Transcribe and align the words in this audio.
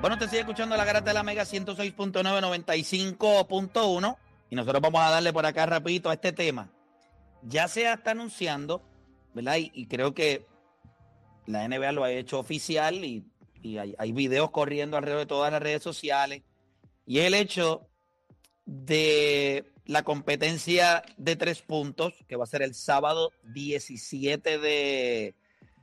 Bueno, 0.00 0.18
te 0.18 0.26
sigue 0.28 0.40
escuchando 0.40 0.76
la 0.76 0.84
garata 0.84 1.10
de 1.10 1.14
la 1.14 1.22
Mega 1.22 1.44
106.9, 1.44 2.12
95.1 2.22 4.16
y 4.50 4.54
nosotros 4.54 4.82
vamos 4.82 5.00
a 5.00 5.10
darle 5.10 5.32
por 5.32 5.46
acá 5.46 5.66
rapidito 5.66 6.10
a 6.10 6.14
este 6.14 6.32
tema. 6.32 6.70
Ya 7.42 7.66
se 7.66 7.90
está 7.90 8.12
anunciando, 8.12 8.82
¿verdad? 9.34 9.56
Y, 9.56 9.70
y 9.74 9.86
creo 9.86 10.14
que 10.14 10.46
la 11.46 11.66
NBA 11.66 11.92
lo 11.92 12.04
ha 12.04 12.12
hecho 12.12 12.38
oficial 12.38 13.04
y, 13.04 13.24
y 13.62 13.78
hay, 13.78 13.94
hay 13.98 14.12
videos 14.12 14.50
corriendo 14.50 14.96
alrededor 14.96 15.20
de 15.20 15.26
todas 15.26 15.50
las 15.50 15.62
redes 15.62 15.82
sociales. 15.82 16.42
Y 17.06 17.20
el 17.20 17.34
hecho 17.34 17.88
de 18.64 19.72
la 19.86 20.02
competencia 20.02 21.02
de 21.16 21.36
tres 21.36 21.62
puntos, 21.62 22.14
que 22.28 22.36
va 22.36 22.44
a 22.44 22.48
ser 22.48 22.62
el 22.62 22.74
sábado 22.74 23.32
17 23.54 24.58
de, 24.58 25.34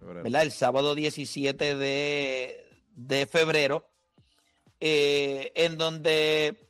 ¿verdad? 0.02 0.44
El 0.44 0.52
sábado 0.52 0.96
17 0.96 1.76
de, 1.76 2.66
de 2.96 3.26
febrero, 3.26 3.90
eh, 4.86 5.54
en 5.56 5.78
donde 5.78 6.68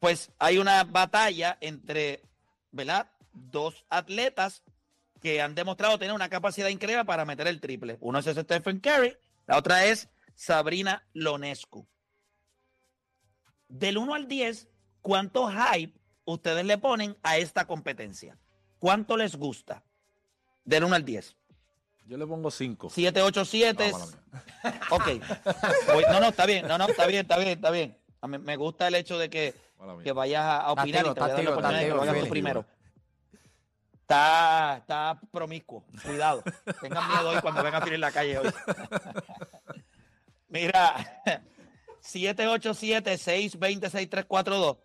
pues 0.00 0.32
hay 0.38 0.56
una 0.56 0.84
batalla 0.84 1.58
entre, 1.60 2.22
¿verdad? 2.70 3.10
Dos 3.34 3.84
atletas 3.90 4.62
que 5.20 5.42
han 5.42 5.54
demostrado 5.54 5.98
tener 5.98 6.14
una 6.14 6.30
capacidad 6.30 6.68
increíble 6.68 7.04
para 7.04 7.26
meter 7.26 7.46
el 7.46 7.60
triple. 7.60 7.98
Uno 8.00 8.20
es 8.20 8.24
Stephen 8.24 8.80
Curry, 8.80 9.18
la 9.46 9.58
otra 9.58 9.84
es 9.84 10.08
Sabrina 10.34 11.06
Lonescu. 11.12 11.86
Del 13.68 13.98
1 13.98 14.14
al 14.14 14.28
10, 14.28 14.68
¿cuánto 15.02 15.50
hype 15.50 15.92
ustedes 16.24 16.64
le 16.64 16.78
ponen 16.78 17.18
a 17.22 17.36
esta 17.36 17.66
competencia? 17.66 18.38
¿Cuánto 18.78 19.18
les 19.18 19.36
gusta? 19.36 19.84
Del 20.64 20.84
1 20.84 20.96
al 20.96 21.04
10. 21.04 21.36
Yo 22.06 22.16
le 22.18 22.26
pongo 22.26 22.50
5. 22.50 22.90
7, 22.90 23.22
8, 23.22 23.44
7. 23.44 23.92
Ok. 24.90 25.04
Voy- 25.92 26.04
no, 26.10 26.20
no, 26.20 26.28
está 26.28 26.46
bien. 26.46 26.66
No, 26.68 26.78
no, 26.78 26.86
está 26.88 27.06
bien, 27.06 27.22
está 27.22 27.36
bien, 27.38 27.48
está 27.50 27.70
bien. 27.70 27.96
A 28.20 28.28
mí 28.28 28.38
me 28.38 28.56
gusta 28.56 28.86
el 28.88 28.94
hecho 28.94 29.18
de 29.18 29.28
que, 29.30 29.54
que 30.04 30.12
vayas 30.12 30.44
a 30.44 30.72
opinar 30.72 31.06
y 31.06 31.14
te 31.14 31.20
voy 31.20 31.30
a 31.30 31.34
dar 31.34 31.44
la 31.44 31.50
oportunidad 31.50 31.80
de 31.80 31.86
que 31.86 31.90
lo 31.94 32.02
hagas 32.02 32.14
tú 32.14 32.18
activo, 32.18 32.30
primero. 32.30 32.64
Está, 34.02 34.76
está 34.78 35.20
promiscuo. 35.30 35.84
Cuidado. 36.04 36.42
Tengan 36.80 37.08
miedo 37.08 37.30
hoy 37.30 37.40
cuando 37.40 37.62
vengan 37.62 37.82
a 37.82 37.86
ir 37.86 37.94
en 37.94 38.00
la 38.00 38.12
calle 38.12 38.38
hoy. 38.38 38.50
Mira, 40.48 41.22
787-620-6342. 42.02 44.78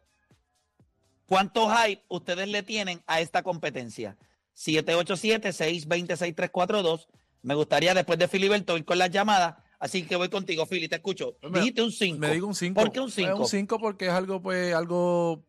¿Cuánto 1.25 1.69
hype 1.69 2.03
ustedes 2.07 2.47
le 2.47 2.63
tienen 2.63 3.03
a 3.05 3.19
esta 3.19 3.43
competencia? 3.43 4.15
787-620-6342. 4.57 7.07
Me 7.43 7.53
gustaría 7.55 7.93
después 7.93 8.17
de 8.19 8.27
Filiberto 8.27 8.75
ir 8.77 8.83
con 8.85 8.97
las 8.97 9.09
llamadas. 9.11 9.55
Así 9.79 10.03
que 10.03 10.15
voy 10.15 10.29
contigo, 10.29 10.65
Fili, 10.65 10.87
te 10.89 10.95
escucho. 10.95 11.37
Me- 11.43 11.59
Dijiste 11.59 11.83
un 11.83 11.91
5. 11.91 12.17
Me 12.19 12.31
digo 12.33 12.47
un 12.47 12.55
5. 12.55 12.73
¿Por 12.81 12.91
qué 12.91 12.99
un 12.99 13.11
5? 13.11 13.37
Un 13.37 13.45
5 13.47 13.79
porque 13.79 14.05
es 14.07 14.11
algo, 14.11 14.41
pues, 14.41 14.73
algo 14.73 15.43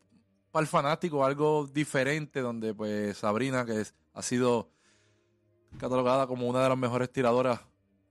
para 0.51 0.61
el 0.61 0.67
fanático, 0.67 1.25
algo 1.25 1.65
diferente, 1.67 2.41
donde, 2.41 2.73
pues, 2.75 3.17
Sabrina, 3.17 3.65
que 3.65 3.81
es- 3.81 3.95
ha 4.13 4.21
sido 4.21 4.69
catalogada 5.79 6.27
como 6.27 6.47
una 6.47 6.61
de 6.63 6.69
las 6.69 6.77
mejores 6.77 7.11
tiradoras 7.11 7.59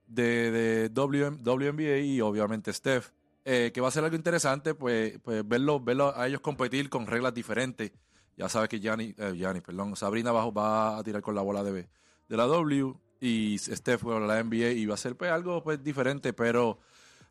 de, 0.06 0.50
de 0.50 0.88
WM 0.88 1.38
WNBA 1.42 1.98
y 1.98 2.20
obviamente 2.20 2.72
Steph, 2.72 3.10
eh, 3.44 3.70
que 3.72 3.80
va 3.80 3.86
a 3.88 3.92
ser 3.92 4.02
algo 4.04 4.16
interesante, 4.16 4.74
pues, 4.74 5.18
pues 5.22 5.46
verlo, 5.46 5.78
verlo 5.80 6.12
a 6.16 6.26
ellos 6.26 6.40
competir 6.40 6.88
con 6.90 7.06
reglas 7.06 7.32
diferentes. 7.34 7.92
Ya 8.38 8.48
sabes 8.48 8.68
que 8.68 8.78
Gianni, 8.78 9.16
eh, 9.18 9.62
perdón, 9.66 9.96
Sabrina 9.96 10.30
va, 10.30 10.48
va 10.50 10.98
a 10.98 11.02
tirar 11.02 11.20
con 11.20 11.34
la 11.34 11.42
bola 11.42 11.64
de, 11.64 11.88
de 12.28 12.36
la 12.36 12.44
W 12.44 12.94
y 13.20 13.58
Steph 13.58 14.04
con 14.04 14.28
la 14.28 14.40
NBA 14.40 14.70
y 14.70 14.86
va 14.86 14.94
a 14.94 14.96
ser 14.96 15.16
pues, 15.16 15.32
algo 15.32 15.60
pues, 15.64 15.82
diferente, 15.82 16.32
pero 16.32 16.78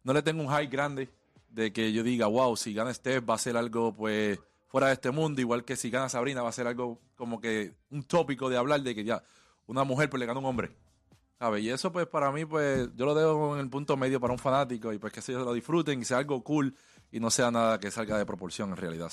no 0.03 0.11
le 0.11 0.22
tengo 0.22 0.44
un 0.44 0.50
hype 0.50 0.67
grande 0.67 1.08
de 1.50 1.72
que 1.72 1.94
yo 1.94 2.03
diga, 2.03 2.28
wow, 2.28 2.58
si 2.58 2.73
gana 2.73 2.94
Steph 2.94 3.23
va 3.28 3.35
a 3.35 3.38
ser 3.38 3.55
algo 3.55 3.95
pues 3.95 4.38
fuera 4.67 4.88
de 4.88 4.94
este 4.94 5.09
mundo, 5.11 5.39
igual 5.39 5.63
que 5.63 5.78
si 5.78 5.89
gana 5.89 6.09
Sabrina 6.09 6.41
va 6.41 6.50
a 6.50 6.51
ser 6.51 6.68
algo 6.68 7.00
como 7.16 7.39
que 7.39 7.74
un 7.89 8.03
tópico 8.03 8.50
de 8.50 8.57
hablar 8.57 8.81
de 8.81 8.94
que 8.94 9.06
ya 9.06 9.24
una 9.66 9.85
mujer 9.85 10.09
pues 10.09 10.19
le 10.19 10.25
gana 10.25 10.41
un 10.41 10.45
hombre. 10.45 10.72
¿Sabes? 11.39 11.63
Y 11.63 11.69
eso 11.69 11.89
pues 11.89 12.06
para 12.07 12.34
mí 12.34 12.44
pues 12.44 12.89
yo 12.97 13.06
lo 13.06 13.16
dejo 13.16 13.56
en 13.56 13.62
el 13.62 13.69
punto 13.69 13.95
medio 13.95 14.19
para 14.19 14.34
un 14.34 14.39
fanático 14.39 14.91
y 14.91 14.97
pues 14.97 15.13
que 15.13 15.22
se 15.22 15.31
lo 15.31 15.53
disfruten 15.53 16.01
y 16.01 16.03
sea 16.03 16.18
algo 16.18 16.44
cool 16.44 16.75
y 17.12 17.19
no 17.19 17.29
sea 17.31 17.51
nada 17.51 17.79
que 17.79 17.91
salga 17.91 18.18
de 18.18 18.25
proporción 18.25 18.69
en 18.72 18.78
realidad. 18.78 19.12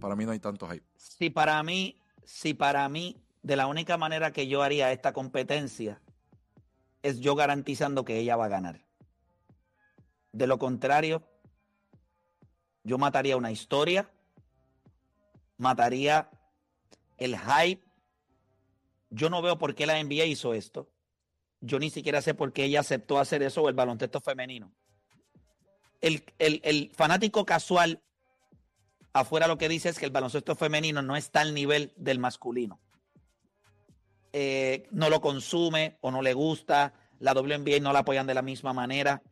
Para 0.00 0.16
mí 0.16 0.24
no 0.24 0.32
hay 0.32 0.38
tanto 0.38 0.68
hype. 0.68 0.84
Si 0.96 1.30
para 1.30 1.62
mí, 1.62 2.00
si 2.24 2.54
para 2.54 2.88
mí, 2.88 3.16
de 3.42 3.56
la 3.56 3.66
única 3.66 3.96
manera 3.96 4.32
que 4.32 4.46
yo 4.46 4.62
haría 4.62 4.92
esta 4.92 5.12
competencia 5.12 6.00
es 7.02 7.20
yo 7.20 7.34
garantizando 7.34 8.04
que 8.04 8.18
ella 8.18 8.36
va 8.36 8.46
a 8.46 8.48
ganar. 8.48 8.84
De 10.32 10.46
lo 10.46 10.58
contrario, 10.58 11.22
yo 12.84 12.98
mataría 12.98 13.36
una 13.36 13.50
historia, 13.50 14.10
mataría 15.56 16.30
el 17.16 17.36
hype. 17.38 17.82
Yo 19.10 19.28
no 19.28 19.42
veo 19.42 19.58
por 19.58 19.74
qué 19.74 19.86
la 19.86 20.02
NBA 20.02 20.26
hizo 20.26 20.54
esto. 20.54 20.88
Yo 21.60 21.78
ni 21.78 21.90
siquiera 21.90 22.22
sé 22.22 22.34
por 22.34 22.52
qué 22.52 22.64
ella 22.64 22.80
aceptó 22.80 23.18
hacer 23.18 23.42
eso 23.42 23.62
o 23.62 23.68
el 23.68 23.74
baloncesto 23.74 24.20
femenino. 24.20 24.72
El, 26.00 26.24
el- 26.38 26.60
el 26.64 26.90
fanático 26.94 27.44
casual 27.44 28.00
afuera 29.12 29.46
lo 29.48 29.58
que 29.58 29.68
dice 29.68 29.88
es 29.88 29.98
que 29.98 30.04
el 30.06 30.10
baloncesto 30.12 30.54
femenino 30.54 31.02
no 31.02 31.16
está 31.16 31.40
al 31.40 31.52
nivel 31.54 31.92
del 31.96 32.18
masculino. 32.18 32.80
Eh, 34.32 34.86
no 34.92 35.10
lo 35.10 35.20
consume 35.20 35.98
o 36.00 36.10
no 36.10 36.22
le 36.22 36.34
gusta, 36.34 36.94
la 37.18 37.32
WNBA 37.34 37.80
no 37.80 37.92
la 37.92 38.00
apoyan 38.00 38.26
de 38.26 38.34
la 38.34 38.42
misma 38.42 38.72
manera. 38.72 39.22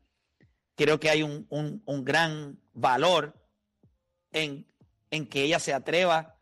Creo 0.74 0.98
que 0.98 1.10
hay 1.10 1.22
un, 1.22 1.46
un- 1.50 1.82
un 1.86 2.04
gran 2.04 2.58
valor 2.74 3.34
en, 4.32 4.66
en 5.10 5.26
que 5.26 5.42
ella 5.42 5.60
se 5.60 5.72
atreva 5.72 6.36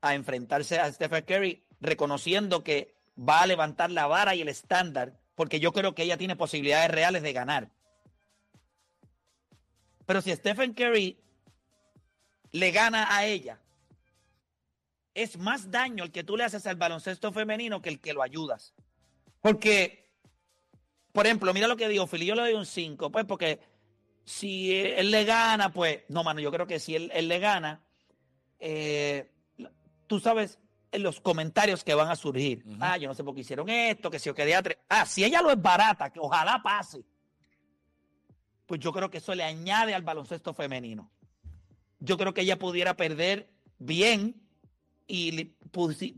a 0.00 0.14
enfrentarse 0.14 0.78
a 0.78 0.90
Stephen 0.92 1.24
Curry, 1.24 1.64
reconociendo 1.80 2.62
que 2.62 2.94
va 3.18 3.42
a 3.42 3.46
levantar 3.48 3.90
la 3.90 4.06
vara 4.06 4.34
y 4.36 4.42
el 4.42 4.48
estándar, 4.48 5.18
porque 5.34 5.58
yo 5.58 5.72
creo 5.72 5.94
que 5.94 6.04
ella 6.04 6.16
tiene 6.16 6.36
posibilidades 6.36 6.90
reales 6.90 7.22
de 7.22 7.32
ganar. 7.32 7.70
Pero 10.08 10.22
si 10.22 10.34
Stephen 10.34 10.72
Curry 10.72 11.18
le 12.52 12.70
gana 12.70 13.14
a 13.14 13.26
ella, 13.26 13.60
es 15.12 15.36
más 15.36 15.70
daño 15.70 16.02
el 16.02 16.10
que 16.10 16.24
tú 16.24 16.34
le 16.34 16.44
haces 16.44 16.66
al 16.66 16.76
baloncesto 16.76 17.30
femenino 17.30 17.82
que 17.82 17.90
el 17.90 18.00
que 18.00 18.14
lo 18.14 18.22
ayudas. 18.22 18.72
Porque, 19.42 20.08
por 21.12 21.26
ejemplo, 21.26 21.52
mira 21.52 21.68
lo 21.68 21.76
que 21.76 21.88
digo, 21.88 22.06
Fili, 22.06 22.24
yo 22.24 22.34
le 22.34 22.40
doy 22.40 22.54
un 22.54 22.64
5, 22.64 23.12
pues 23.12 23.26
porque 23.26 23.60
si 24.24 24.74
él 24.74 25.10
le 25.10 25.26
gana, 25.26 25.74
pues, 25.74 26.04
no, 26.08 26.24
mano, 26.24 26.40
yo 26.40 26.50
creo 26.50 26.66
que 26.66 26.80
si 26.80 26.96
él, 26.96 27.10
él 27.12 27.28
le 27.28 27.38
gana, 27.38 27.82
eh, 28.58 29.30
tú 30.06 30.20
sabes 30.20 30.58
en 30.90 31.02
los 31.02 31.20
comentarios 31.20 31.84
que 31.84 31.92
van 31.92 32.08
a 32.08 32.16
surgir. 32.16 32.64
Ah, 32.80 32.96
yo 32.96 33.08
no 33.08 33.14
sé 33.14 33.22
por 33.24 33.34
qué 33.34 33.42
hicieron 33.42 33.68
esto, 33.68 34.10
que 34.10 34.18
si 34.18 34.30
yo 34.30 34.34
quería... 34.34 34.62
tre- 34.62 34.78
Ah, 34.88 35.04
si 35.04 35.22
ella 35.22 35.42
lo 35.42 35.50
es 35.50 35.60
barata, 35.60 36.08
que 36.10 36.18
ojalá 36.18 36.62
pase, 36.62 37.04
pues 38.68 38.80
yo 38.80 38.92
creo 38.92 39.10
que 39.10 39.18
eso 39.18 39.34
le 39.34 39.42
añade 39.42 39.94
al 39.94 40.02
baloncesto 40.02 40.54
femenino 40.54 41.10
yo 42.00 42.16
creo 42.16 42.34
que 42.34 42.42
ella 42.42 42.58
pudiera 42.58 42.94
perder 42.94 43.50
bien 43.78 44.40
y 45.06 45.44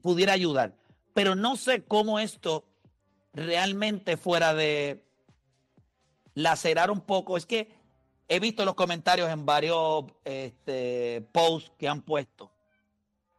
pudiera 0.03 0.33
ayudar. 0.33 0.77
Pero 1.15 1.35
no 1.35 1.57
sé 1.57 1.85
cómo 1.85 2.19
esto 2.19 2.65
realmente 3.33 4.17
fuera 4.17 4.55
de 4.55 5.05
lacerar 6.35 6.91
un 6.91 7.01
poco. 7.01 7.37
Es 7.37 7.47
que 7.47 7.73
he 8.29 8.41
visto 8.41 8.65
los 8.65 8.75
comentarios 8.75 9.31
en 9.31 9.47
varios 9.47 10.05
este, 10.25 11.27
posts 11.33 11.73
que 11.79 11.89
han 11.89 12.03
puesto. 12.03 12.53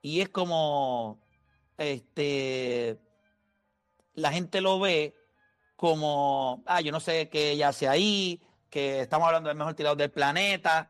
Y 0.02 0.22
es 0.22 0.30
como, 0.30 1.20
este, 1.78 2.98
la 4.16 4.32
gente 4.32 4.62
lo 4.62 4.80
ve 4.80 5.16
como, 5.76 6.64
ah, 6.66 6.82
yo 6.82 6.92
no 6.92 7.00
sé 7.00 7.30
qué 7.30 7.52
ella 7.52 7.70
hace 7.70 7.88
ahí, 7.88 8.42
que 8.72 9.02
estamos 9.02 9.28
hablando 9.28 9.50
del 9.50 9.58
mejor 9.58 9.76
tirador 9.76 10.00
del 10.00 10.10
planeta 10.10 10.90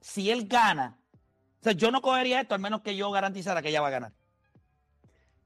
si 0.00 0.30
él 0.30 0.46
gana, 0.46 0.98
o 1.60 1.64
sea, 1.64 1.72
yo 1.72 1.90
no 1.90 2.00
cogería 2.00 2.40
esto 2.40 2.54
al 2.54 2.60
menos 2.60 2.80
que 2.80 2.96
yo 2.96 3.10
garantizara 3.10 3.60
que 3.62 3.68
ella 3.68 3.80
va 3.80 3.88
a 3.88 3.92
ganar. 3.92 4.12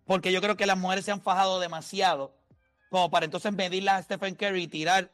Porque 0.04 0.32
yo 0.32 0.40
creo 0.40 0.56
que 0.56 0.66
las 0.66 0.78
mujeres 0.78 1.04
se 1.04 1.10
han 1.10 1.22
fajado 1.22 1.58
demasiado 1.58 2.36
como 2.90 3.10
para 3.10 3.24
entonces 3.24 3.52
medirla 3.52 3.96
a 3.96 4.02
Stephen 4.02 4.34
Curry 4.34 4.64
y 4.64 4.68
tirar 4.68 5.10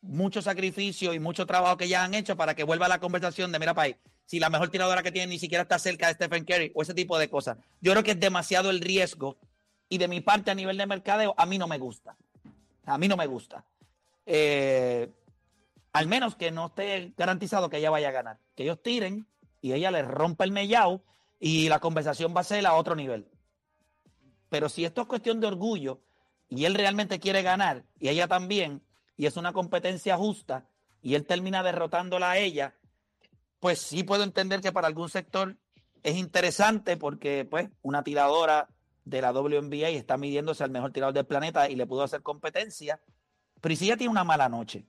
mucho 0.00 0.42
sacrificio 0.42 1.14
y 1.14 1.20
mucho 1.20 1.46
trabajo 1.46 1.76
que 1.76 1.88
ya 1.88 2.02
han 2.02 2.14
hecho 2.14 2.36
para 2.36 2.54
que 2.54 2.64
vuelva 2.64 2.86
a 2.86 2.88
la 2.88 3.00
conversación 3.00 3.52
de, 3.52 3.58
mira, 3.58 3.74
país, 3.74 3.96
si 4.24 4.40
la 4.40 4.50
mejor 4.50 4.70
tiradora 4.70 5.02
que 5.02 5.12
tiene 5.12 5.28
ni 5.28 5.38
siquiera 5.38 5.62
está 5.62 5.78
cerca 5.78 6.08
de 6.08 6.14
Stephen 6.14 6.44
Curry 6.44 6.72
o 6.74 6.82
ese 6.82 6.94
tipo 6.94 7.18
de 7.18 7.30
cosas. 7.30 7.58
Yo 7.80 7.92
creo 7.92 8.02
que 8.02 8.12
es 8.12 8.20
demasiado 8.20 8.70
el 8.70 8.80
riesgo 8.80 9.38
y 9.88 9.98
de 9.98 10.08
mi 10.08 10.20
parte 10.20 10.50
a 10.50 10.54
nivel 10.54 10.76
de 10.76 10.86
mercadeo, 10.86 11.34
a 11.38 11.46
mí 11.46 11.58
no 11.58 11.68
me 11.68 11.78
gusta. 11.78 12.16
A 12.88 12.98
mí 12.98 13.08
no 13.08 13.16
me 13.16 13.26
gusta. 13.26 13.64
Eh, 14.26 15.12
al 15.92 16.06
menos 16.06 16.36
que 16.36 16.50
no 16.50 16.66
esté 16.66 17.12
garantizado 17.16 17.68
que 17.68 17.78
ella 17.78 17.90
vaya 17.90 18.08
a 18.08 18.12
ganar. 18.12 18.38
Que 18.54 18.64
ellos 18.64 18.82
tiren 18.82 19.26
y 19.60 19.72
ella 19.72 19.90
le 19.90 20.02
rompa 20.02 20.44
el 20.44 20.52
mellao 20.52 21.02
y 21.40 21.68
la 21.68 21.80
conversación 21.80 22.34
va 22.36 22.40
a 22.40 22.44
ser 22.44 22.66
a 22.66 22.74
otro 22.74 22.94
nivel. 22.94 23.28
Pero 24.48 24.68
si 24.68 24.84
esto 24.84 25.02
es 25.02 25.06
cuestión 25.06 25.40
de 25.40 25.46
orgullo 25.46 26.00
y 26.48 26.64
él 26.64 26.74
realmente 26.74 27.20
quiere 27.20 27.42
ganar 27.42 27.84
y 27.98 28.08
ella 28.08 28.26
también, 28.28 28.82
y 29.16 29.26
es 29.26 29.36
una 29.36 29.52
competencia 29.52 30.16
justa 30.16 30.68
y 31.02 31.14
él 31.14 31.26
termina 31.26 31.62
derrotándola 31.62 32.30
a 32.30 32.38
ella, 32.38 32.74
pues 33.60 33.80
sí 33.80 34.04
puedo 34.04 34.22
entender 34.22 34.60
que 34.60 34.72
para 34.72 34.86
algún 34.86 35.08
sector 35.08 35.56
es 36.02 36.16
interesante 36.16 36.96
porque 36.96 37.44
pues 37.44 37.68
una 37.82 38.02
tiradora 38.02 38.68
de 39.08 39.22
la 39.22 39.32
WNBA 39.32 39.88
está 39.88 40.16
midiéndose 40.16 40.64
al 40.64 40.70
mejor 40.70 40.92
tirador 40.92 41.14
del 41.14 41.26
planeta 41.26 41.68
y 41.68 41.76
le 41.76 41.86
pudo 41.86 42.02
hacer 42.02 42.22
competencia, 42.22 43.00
pero 43.60 43.72
¿y 43.72 43.76
si 43.76 43.86
ella 43.86 43.96
tiene 43.96 44.10
una 44.10 44.24
mala 44.24 44.48
noche? 44.48 44.86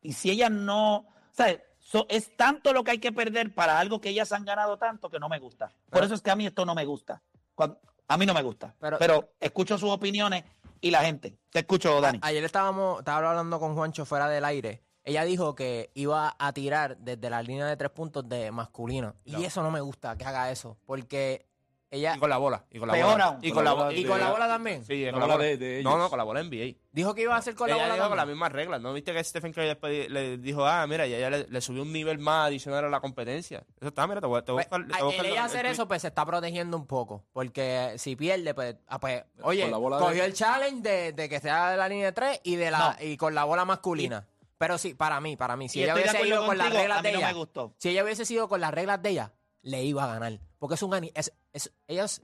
Y 0.00 0.12
si 0.12 0.30
ella 0.30 0.48
no, 0.48 1.06
¿sabes? 1.32 1.60
es 2.08 2.36
tanto 2.36 2.72
lo 2.72 2.84
que 2.84 2.92
hay 2.92 2.98
que 2.98 3.12
perder 3.12 3.54
para 3.54 3.78
algo 3.78 4.00
que 4.00 4.10
ellas 4.10 4.32
han 4.32 4.44
ganado 4.44 4.78
tanto 4.78 5.10
que 5.10 5.18
no 5.18 5.28
me 5.28 5.38
gusta. 5.38 5.72
Por 5.90 6.04
eso 6.04 6.14
es 6.14 6.22
que 6.22 6.30
a 6.30 6.36
mí 6.36 6.46
esto 6.46 6.64
no 6.64 6.74
me 6.74 6.84
gusta. 6.84 7.22
a 7.56 8.16
mí 8.16 8.26
no 8.26 8.34
me 8.34 8.42
gusta. 8.42 8.74
Pero, 8.78 9.32
escucho 9.40 9.76
sus 9.76 9.90
opiniones 9.90 10.44
y 10.80 10.90
la 10.90 11.00
gente. 11.00 11.36
Te 11.50 11.60
escucho, 11.60 12.00
Dani. 12.00 12.20
Ayer 12.22 12.44
estábamos, 12.44 13.00
estaba 13.00 13.30
hablando 13.30 13.58
con 13.58 13.74
Juancho 13.74 14.04
fuera 14.04 14.28
del 14.28 14.44
aire. 14.44 14.84
Ella 15.02 15.24
dijo 15.24 15.54
que 15.54 15.90
iba 15.94 16.36
a 16.38 16.52
tirar 16.52 16.98
desde 16.98 17.30
la 17.30 17.42
línea 17.42 17.66
de 17.66 17.76
tres 17.76 17.90
puntos 17.90 18.28
de 18.28 18.50
masculino. 18.52 19.16
Y 19.24 19.44
eso 19.44 19.62
no 19.62 19.70
me 19.70 19.80
gusta, 19.80 20.16
que 20.16 20.24
haga 20.24 20.50
eso. 20.50 20.78
Porque 20.86 21.49
ella, 21.90 22.14
y 22.16 22.18
con 22.18 22.30
la 22.30 22.36
bola. 22.36 22.64
Y 22.70 22.78
con 22.78 22.88
la 22.88 22.94
bola. 23.04 23.38
Y 23.42 23.50
con, 23.50 23.64
la, 23.64 23.72
bola, 23.72 23.92
y 23.92 24.04
con 24.04 24.20
la 24.20 24.30
bola 24.30 24.46
también. 24.46 24.84
Sí, 24.84 25.08
con 25.10 25.20
la 25.20 25.26
bola 25.26 25.44
de, 25.44 25.80
No, 25.82 25.98
no, 25.98 26.08
con 26.08 26.18
la 26.18 26.24
bola 26.24 26.42
NBA. 26.42 26.76
Dijo 26.92 27.14
que 27.14 27.22
iba 27.22 27.34
a 27.34 27.38
hacer 27.38 27.54
con 27.54 27.68
la 27.68 27.76
bola. 27.76 27.94
Dijo 27.94 28.08
con 28.08 28.16
las 28.16 28.26
mismas 28.26 28.52
reglas. 28.52 28.80
¿No 28.80 28.92
viste 28.92 29.12
que 29.12 29.24
Stephen 29.24 29.52
Curry 29.52 29.66
después 29.66 30.08
le 30.08 30.38
dijo, 30.38 30.64
ah, 30.64 30.86
mira, 30.86 31.06
y 31.06 31.14
ella 31.14 31.30
le, 31.30 31.60
subió 31.60 31.82
un 31.82 31.92
nivel 31.92 32.18
más 32.18 32.46
adicional 32.46 32.84
a 32.84 32.88
la 32.88 33.00
competencia? 33.00 33.64
Eso 33.80 33.88
está, 33.88 34.06
mira, 34.06 34.20
te 34.20 34.28
voy, 34.28 34.42
te 34.42 34.52
voy 34.52 34.62
a 34.62 34.68
pues, 34.68 35.02
buscar. 35.02 35.26
ella 35.26 35.44
hacer 35.44 35.66
eso, 35.66 35.88
pues 35.88 36.02
se 36.02 36.08
está 36.08 36.24
protegiendo 36.24 36.76
un 36.76 36.86
poco. 36.86 37.24
Porque 37.32 37.94
si 37.96 38.14
pierde, 38.14 38.54
pues, 38.54 38.76
ah, 38.86 39.00
pues 39.00 39.24
oye, 39.42 39.68
cogió 39.70 40.24
el 40.24 40.32
challenge 40.32 40.82
de, 40.82 41.12
de, 41.12 41.28
que 41.28 41.40
sea 41.40 41.72
de 41.72 41.76
la 41.76 41.88
línea 41.88 42.06
de 42.06 42.12
tres 42.12 42.40
y, 42.44 42.54
de 42.54 42.70
la, 42.70 42.96
y 43.00 43.16
con 43.16 43.34
la 43.34 43.44
bola 43.44 43.64
masculina. 43.64 44.26
Pero 44.60 44.76
sí, 44.76 44.92
para 44.92 45.20
mí, 45.22 45.36
para 45.36 45.56
mí. 45.56 45.70
Si 45.70 45.82
ella 45.82 45.94
hubiese 45.94 46.26
ido 46.26 46.44
con 46.44 46.58
las 46.58 46.70
reglas 46.70 47.02
de 47.02 47.14
ella. 47.14 47.34
Si 47.78 47.88
ella 47.88 48.04
hubiese 48.04 48.26
sido 48.26 48.46
con 48.46 48.60
las 48.60 48.72
reglas 48.72 49.02
de 49.02 49.08
ella, 49.08 49.32
le 49.62 49.84
iba 49.84 50.04
a 50.04 50.06
ganar. 50.06 50.40
Porque 50.58 50.74
es 50.74 50.82
un. 50.82 50.94
Es, 51.14 51.32
es, 51.52 51.72
ellos 51.88 52.22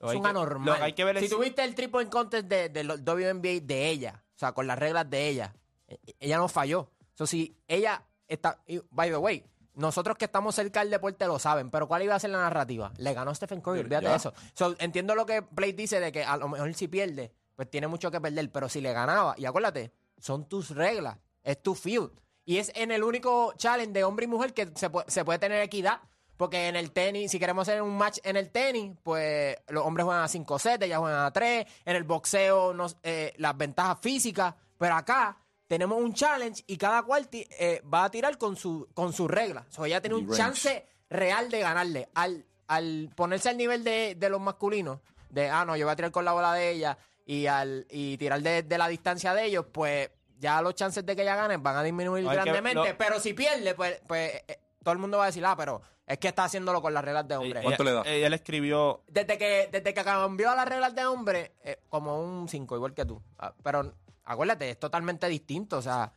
es 0.00 0.14
un 0.14 0.26
anormal. 0.26 0.82
hay 0.82 0.92
que 0.92 1.04
ver 1.04 1.18
si 1.20 1.28
tuviste 1.28 1.64
el 1.64 1.74
triple 1.74 2.02
en 2.02 2.08
contest 2.08 2.46
de, 2.46 2.68
de 2.68 2.84
los 2.84 3.00
WNBA 3.00 3.60
de 3.62 3.88
ella, 3.88 4.22
o 4.34 4.38
sea, 4.38 4.52
con 4.52 4.66
las 4.66 4.78
reglas 4.78 5.08
de 5.10 5.28
ella, 5.28 5.54
e, 5.86 5.98
e, 6.06 6.14
ella 6.20 6.38
no 6.38 6.48
falló. 6.48 6.90
O 7.18 7.26
si 7.26 7.56
ella 7.66 8.04
está, 8.28 8.62
by 8.90 9.10
the 9.10 9.16
way, 9.16 9.44
nosotros 9.74 10.16
que 10.16 10.26
estamos 10.26 10.54
cerca 10.54 10.80
del 10.80 10.90
deporte 10.90 11.26
lo 11.26 11.38
saben, 11.38 11.70
pero 11.70 11.88
¿cuál 11.88 12.02
iba 12.02 12.14
a 12.14 12.20
ser 12.20 12.30
la 12.30 12.38
narrativa? 12.38 12.92
Le 12.98 13.12
ganó 13.12 13.34
Stephen 13.34 13.60
Curry, 13.60 13.80
olvídate 13.80 14.08
de 14.08 14.14
eso. 14.14 14.32
entiendo 14.78 15.14
lo 15.14 15.26
que 15.26 15.42
Play 15.42 15.72
dice 15.72 15.98
de 16.00 16.12
que 16.12 16.24
a 16.24 16.36
lo 16.36 16.48
mejor 16.48 16.72
si 16.74 16.86
pierde, 16.86 17.32
pues 17.56 17.68
tiene 17.68 17.88
mucho 17.88 18.10
que 18.10 18.20
perder, 18.20 18.50
pero 18.52 18.68
si 18.68 18.80
le 18.80 18.92
ganaba, 18.92 19.34
y 19.36 19.46
acuérdate, 19.46 19.92
son 20.18 20.48
tus 20.48 20.70
reglas, 20.70 21.18
es 21.42 21.60
tu 21.62 21.74
field. 21.74 22.10
Y 22.44 22.58
es 22.58 22.72
en 22.74 22.92
el 22.92 23.02
único 23.02 23.52
challenge 23.56 23.92
de 23.92 24.04
hombre 24.04 24.24
y 24.24 24.28
mujer 24.28 24.54
que 24.54 24.70
se 24.74 24.90
se 25.08 25.24
puede 25.24 25.38
tener 25.38 25.60
equidad. 25.60 26.00
Porque 26.38 26.68
en 26.68 26.76
el 26.76 26.92
tenis, 26.92 27.32
si 27.32 27.38
queremos 27.40 27.68
hacer 27.68 27.82
un 27.82 27.98
match 27.98 28.18
en 28.22 28.36
el 28.36 28.50
tenis, 28.50 28.96
pues 29.02 29.56
los 29.70 29.84
hombres 29.84 30.04
juegan 30.04 30.22
a 30.22 30.28
5 30.28 30.58
sets, 30.60 30.84
ellas 30.84 31.00
juegan 31.00 31.24
a 31.24 31.32
3. 31.32 31.66
En 31.84 31.96
el 31.96 32.04
boxeo, 32.04 32.74
eh, 33.02 33.34
las 33.38 33.56
ventajas 33.56 33.98
físicas. 34.00 34.54
Pero 34.78 34.94
acá 34.94 35.36
tenemos 35.66 36.00
un 36.00 36.14
challenge 36.14 36.62
y 36.68 36.76
cada 36.76 37.02
cual 37.02 37.28
eh, 37.32 37.82
va 37.92 38.04
a 38.04 38.10
tirar 38.10 38.38
con 38.38 38.54
su, 38.54 38.88
con 38.94 39.12
sus 39.12 39.28
reglas. 39.28 39.64
O 39.70 39.72
sea, 39.72 39.86
ella 39.86 40.00
tiene 40.00 40.14
un 40.14 40.30
chance 40.30 40.86
real 41.10 41.50
de 41.50 41.58
ganarle. 41.58 42.08
Al, 42.14 42.46
al 42.68 43.10
ponerse 43.16 43.48
al 43.48 43.56
nivel 43.56 43.82
de, 43.82 44.16
los 44.30 44.40
masculinos, 44.40 45.00
de, 45.30 45.50
ah, 45.50 45.64
no, 45.64 45.76
yo 45.76 45.86
voy 45.86 45.92
a 45.92 45.96
tirar 45.96 46.12
con 46.12 46.24
la 46.24 46.32
bola 46.34 46.54
de 46.54 46.70
ella 46.70 46.96
y, 47.26 47.46
al, 47.46 47.84
y 47.90 48.16
tirar 48.16 48.40
de, 48.40 48.78
la 48.78 48.86
distancia 48.86 49.34
de 49.34 49.44
ellos, 49.44 49.66
pues 49.72 50.08
ya 50.38 50.62
los 50.62 50.76
chances 50.76 51.04
de 51.04 51.16
que 51.16 51.22
ella 51.22 51.34
gane 51.34 51.56
van 51.56 51.76
a 51.78 51.82
disminuir 51.82 52.24
grandemente. 52.24 52.94
Pero 52.94 53.18
si 53.18 53.34
pierde, 53.34 53.74
pues, 53.74 54.00
pues 54.06 54.44
eh, 54.46 54.60
todo 54.84 54.92
el 54.92 55.00
mundo 55.00 55.18
va 55.18 55.24
a 55.24 55.26
decir, 55.26 55.44
ah, 55.44 55.56
pero 55.56 55.82
es 56.08 56.18
que 56.18 56.28
está 56.28 56.44
haciéndolo 56.44 56.80
con 56.80 56.94
las 56.94 57.04
reglas 57.04 57.28
de 57.28 57.36
hombre. 57.36 57.62
¿Cuánto 57.62 57.84
le 57.84 57.92
da? 57.92 58.02
Ella 58.06 58.30
le 58.30 58.36
escribió. 58.36 59.02
Desde 59.08 59.36
que, 59.36 59.68
desde 59.70 59.92
que 59.92 60.04
cambió 60.04 60.54
las 60.54 60.66
reglas 60.66 60.94
de 60.94 61.04
hombre, 61.04 61.52
eh, 61.62 61.80
como 61.90 62.20
un 62.22 62.48
5, 62.48 62.76
igual 62.76 62.94
que 62.94 63.04
tú. 63.04 63.20
Ah, 63.38 63.52
pero 63.62 63.92
acuérdate, 64.24 64.70
es 64.70 64.78
totalmente 64.78 65.28
distinto. 65.28 65.76
O 65.76 65.82
sea, 65.82 66.10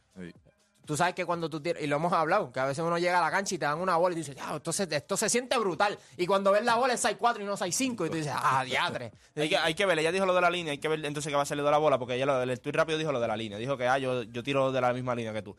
tú 0.85 0.95
sabes 0.95 1.13
que 1.13 1.25
cuando 1.25 1.49
tú 1.49 1.59
tiras, 1.59 1.83
y 1.83 1.87
lo 1.87 1.97
hemos 1.97 2.13
hablado, 2.13 2.53
que 2.53 2.61
a 2.61 2.65
veces 2.65 2.81
uno 2.85 2.97
llega 2.97 3.19
a 3.19 3.21
la 3.21 3.31
cancha 3.31 3.53
y 3.53 3.57
te 3.57 3.65
dan 3.65 3.79
una 3.79 3.97
bola 3.97 4.13
y 4.13 4.15
tú 4.15 4.19
dices, 4.19 4.35
ya, 4.37 4.55
esto 4.55 4.71
se, 4.71 4.83
esto 4.95 5.17
se 5.17 5.27
siente 5.27 5.57
brutal. 5.57 5.99
Y 6.15 6.25
cuando 6.25 6.53
ves 6.53 6.63
la 6.63 6.75
bola 6.75 6.93
es 6.93 7.03
6-4 7.03 7.41
y 7.41 7.43
no 7.43 7.57
6-5 7.57 7.91
y 7.91 8.09
tú 8.09 8.15
dices, 8.15 8.33
ah, 8.33 8.63
diadre. 8.63 9.11
hay, 9.35 9.49
que, 9.49 9.57
hay 9.57 9.73
que 9.73 9.85
ver, 9.85 9.99
ella 9.99 10.13
dijo 10.13 10.25
lo 10.25 10.33
de 10.33 10.41
la 10.41 10.49
línea, 10.49 10.71
hay 10.71 10.77
que 10.77 10.87
ver 10.87 11.03
entonces 11.03 11.29
qué 11.29 11.35
va 11.35 11.43
a 11.43 11.45
salir 11.45 11.65
de 11.65 11.71
la 11.71 11.79
bola, 11.79 11.99
porque 11.99 12.15
ella 12.15 12.25
lo, 12.25 12.41
el 12.41 12.61
tweet 12.61 12.73
rápido 12.73 12.97
dijo 12.97 13.11
lo 13.11 13.19
de 13.19 13.27
la 13.27 13.35
línea. 13.35 13.57
Dijo 13.57 13.75
que, 13.75 13.89
ah, 13.89 13.97
yo, 13.97 14.23
yo 14.23 14.41
tiro 14.41 14.71
de 14.71 14.79
la 14.79 14.93
misma 14.93 15.15
línea 15.15 15.33
que 15.33 15.41
tú. 15.41 15.53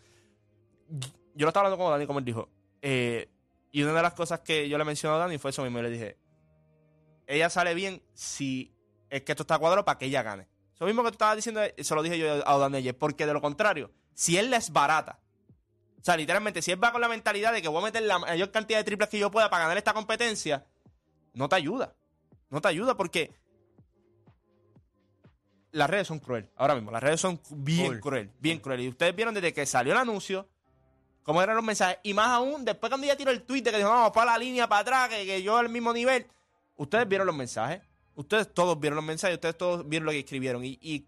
Yo 1.35 1.45
lo 1.45 1.49
estaba 1.49 1.67
hablando 1.67 1.85
con 1.85 1.93
Dani, 1.93 2.07
como 2.07 2.19
él 2.19 2.25
dijo. 2.25 2.49
Eh, 2.81 3.29
y 3.73 3.83
una 3.83 3.95
de 3.95 4.03
las 4.03 4.13
cosas 4.13 4.41
que 4.41 4.69
yo 4.69 4.77
le 4.77 4.85
mencioné 4.85 5.17
a 5.17 5.19
Dani 5.19 5.39
fue 5.39 5.51
eso 5.51 5.63
mismo. 5.63 5.79
Y 5.79 5.83
le 5.83 5.91
dije, 5.91 6.19
ella 7.27 7.49
sale 7.49 7.73
bien 7.73 8.03
si 8.13 8.77
es 9.09 9.23
que 9.23 9.33
esto 9.33 9.45
está 9.45 9.59
cuadrado 9.59 9.85
para 9.85 9.99
que 9.99 10.05
ella 10.05 10.23
gane. 10.23 10.47
Eso 10.75 10.85
mismo 10.85 11.03
que 11.03 11.09
tú 11.09 11.15
estabas 11.15 11.37
diciendo, 11.37 11.63
se 11.77 11.95
lo 11.95 12.03
dije 12.03 12.19
yo 12.19 12.47
a 12.47 12.59
Dani 12.59 12.77
ayer. 12.77 12.97
Porque 12.97 13.25
de 13.25 13.33
lo 13.33 13.41
contrario, 13.41 13.91
si 14.15 14.37
él 14.37 14.51
les 14.51 14.73
barata, 14.73 15.21
o 15.99 16.05
sea, 16.05 16.17
literalmente, 16.17 16.61
si 16.61 16.71
él 16.71 16.83
va 16.83 16.93
con 16.93 17.01
la 17.01 17.09
mentalidad 17.09 17.53
de 17.53 17.63
que 17.63 17.69
voy 17.69 17.81
a 17.81 17.85
meter 17.85 18.03
la 18.03 18.19
mayor 18.19 18.51
cantidad 18.51 18.79
de 18.79 18.85
triples 18.85 19.09
que 19.09 19.19
yo 19.19 19.31
pueda 19.31 19.49
para 19.49 19.63
ganar 19.65 19.79
esta 19.79 19.95
competencia, 19.95 20.67
no 21.33 21.49
te 21.49 21.57
ayuda. 21.57 21.95
No 22.51 22.61
te 22.61 22.69
ayuda 22.69 22.97
porque 22.97 23.33
las 25.71 25.89
redes 25.89 26.09
son 26.09 26.19
cruel. 26.19 26.51
Ahora 26.57 26.75
mismo, 26.75 26.91
las 26.91 27.03
redes 27.03 27.21
son 27.21 27.41
bien 27.51 28.01
cruel, 28.01 28.31
bien 28.39 28.59
cruel. 28.59 28.81
Y 28.81 28.89
ustedes 28.89 29.17
vieron 29.17 29.33
desde 29.33 29.55
que 29.55 29.65
salió 29.65 29.95
el 29.95 29.99
anuncio 29.99 30.49
cómo 31.23 31.43
eran 31.43 31.57
los 31.57 31.65
mensajes. 31.65 31.99
Y 32.03 32.15
más 32.15 32.29
aún, 32.29 32.65
después 32.65 32.91
cuando 32.91 33.05
ella 33.07 33.17
tiró 33.17 33.31
el 33.31 33.43
tweet 33.43 33.63
que 33.63 33.77
dijo, 33.77 33.89
vamos 33.89 34.13
para 34.13 34.33
la 34.33 34.39
línea, 34.39 34.69
para 34.69 34.81
atrás, 34.81 35.09
que, 35.09 35.43
yo 35.43 35.57
al 35.57 35.69
mismo 35.69 35.93
nivel. 35.93 36.27
Ustedes 36.77 37.09
vieron 37.09 37.27
los 37.27 37.37
mensajes. 37.37 37.81
Ustedes 38.15 38.53
todos 38.53 38.79
vieron 38.79 38.97
los 38.97 39.05
mensajes. 39.05 39.37
Ustedes 39.37 39.57
todos 39.57 39.89
vieron 39.89 40.07
lo 40.07 40.13
que 40.13 40.21
escribieron. 40.21 40.65
Y, 40.65 41.07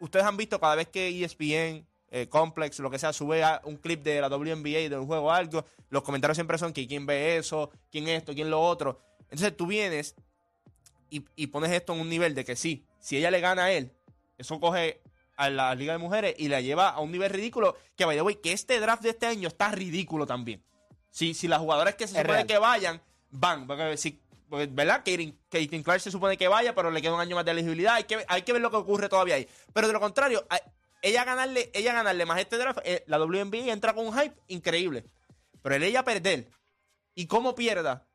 ustedes 0.00 0.24
han 0.24 0.36
visto 0.36 0.58
cada 0.58 0.76
vez 0.76 0.88
que 0.88 1.22
ESPN, 1.22 1.86
eh, 2.10 2.26
Complex, 2.28 2.78
lo 2.78 2.90
que 2.90 2.98
sea, 2.98 3.12
sube 3.12 3.42
un 3.64 3.76
clip 3.76 4.02
de 4.02 4.20
la 4.20 4.28
WNBA, 4.28 4.88
de 4.88 4.98
un 4.98 5.06
juego 5.06 5.26
o 5.26 5.30
algo, 5.30 5.64
los 5.90 6.02
comentarios 6.02 6.36
siempre 6.36 6.56
son 6.56 6.72
que 6.72 6.88
quién 6.88 7.04
ve 7.04 7.36
eso, 7.36 7.70
quién 7.90 8.08
esto, 8.08 8.34
quién 8.34 8.48
lo 8.48 8.62
otro. 8.62 8.98
Entonces 9.24 9.54
tú 9.54 9.66
vienes 9.66 10.14
y, 11.10 11.24
y 11.36 11.48
pones 11.48 11.70
esto 11.70 11.92
en 11.92 12.00
un 12.00 12.08
nivel 12.08 12.34
de 12.34 12.46
que 12.46 12.56
sí, 12.56 12.86
si 12.98 13.18
ella 13.18 13.30
le 13.30 13.40
gana 13.40 13.64
a 13.64 13.72
él, 13.72 13.92
eso 14.38 14.58
coge 14.58 15.02
a 15.40 15.48
la 15.48 15.74
Liga 15.74 15.94
de 15.94 15.98
Mujeres 15.98 16.34
y 16.36 16.48
la 16.48 16.60
lleva 16.60 16.90
a 16.90 17.00
un 17.00 17.10
nivel 17.10 17.30
ridículo. 17.30 17.76
Que 17.96 18.04
vaya, 18.04 18.20
güey, 18.20 18.40
que 18.40 18.52
este 18.52 18.78
draft 18.78 19.02
de 19.02 19.10
este 19.10 19.26
año 19.26 19.48
está 19.48 19.70
ridículo 19.70 20.26
también. 20.26 20.62
Si, 21.08 21.32
si 21.32 21.48
las 21.48 21.60
jugadoras 21.60 21.94
que 21.94 22.06
se 22.06 22.20
supone 22.20 22.46
que 22.46 22.58
vayan, 22.58 23.00
van. 23.30 23.66
Si, 23.96 24.20
¿Verdad? 24.48 24.98
Katie 24.98 25.82
Clark 25.82 26.00
se 26.00 26.10
supone 26.10 26.36
que 26.36 26.46
vaya, 26.46 26.74
pero 26.74 26.90
le 26.90 27.00
queda 27.00 27.14
un 27.14 27.20
año 27.20 27.36
más 27.36 27.44
de 27.44 27.52
elegibilidad. 27.52 27.94
Hay 27.94 28.04
que, 28.04 28.24
hay 28.28 28.42
que 28.42 28.52
ver 28.52 28.60
lo 28.60 28.70
que 28.70 28.76
ocurre 28.76 29.08
todavía 29.08 29.36
ahí. 29.36 29.48
Pero 29.72 29.86
de 29.86 29.92
lo 29.94 30.00
contrario, 30.00 30.46
ella 31.00 31.24
ganarle, 31.24 31.70
ella 31.72 31.94
ganarle 31.94 32.26
más 32.26 32.38
este 32.38 32.58
draft, 32.58 32.80
eh, 32.84 33.02
la 33.06 33.18
WNBA 33.18 33.72
entra 33.72 33.94
con 33.94 34.06
un 34.06 34.12
hype 34.12 34.34
increíble. 34.48 35.04
Pero 35.62 35.74
el 35.74 35.82
ella 35.82 36.04
perder 36.04 36.48
y 37.14 37.26
cómo 37.26 37.54
pierda, 37.54 38.06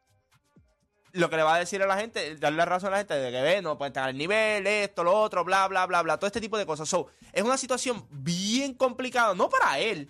lo 1.16 1.30
que 1.30 1.38
le 1.38 1.44
va 1.44 1.56
a 1.56 1.60
decir 1.60 1.82
a 1.82 1.88
la 1.88 1.98
gente, 1.98 2.36
darle 2.36 2.66
razón 2.66 2.90
a 2.90 2.92
la 2.92 2.98
gente 2.98 3.16
de 3.16 3.32
que 3.32 3.42
ve, 3.42 3.62
no 3.62 3.78
puede 3.78 3.90
estar 3.90 4.10
al 4.10 4.18
nivel, 4.18 4.68
esto, 4.68 5.04
lo 5.04 5.14
otro, 5.14 5.44
bla, 5.44 5.68
bla, 5.68 5.86
bla, 5.86 6.02
bla, 6.02 6.18
todo 6.18 6.28
este 6.28 6.42
tipo 6.42 6.58
de 6.58 6.66
cosas. 6.66 6.88
So, 6.88 7.08
es 7.34 7.44
una 7.44 7.58
situación 7.58 8.06
bien 8.12 8.74
complicada, 8.74 9.34
no 9.34 9.50
para 9.50 9.80
él. 9.80 10.10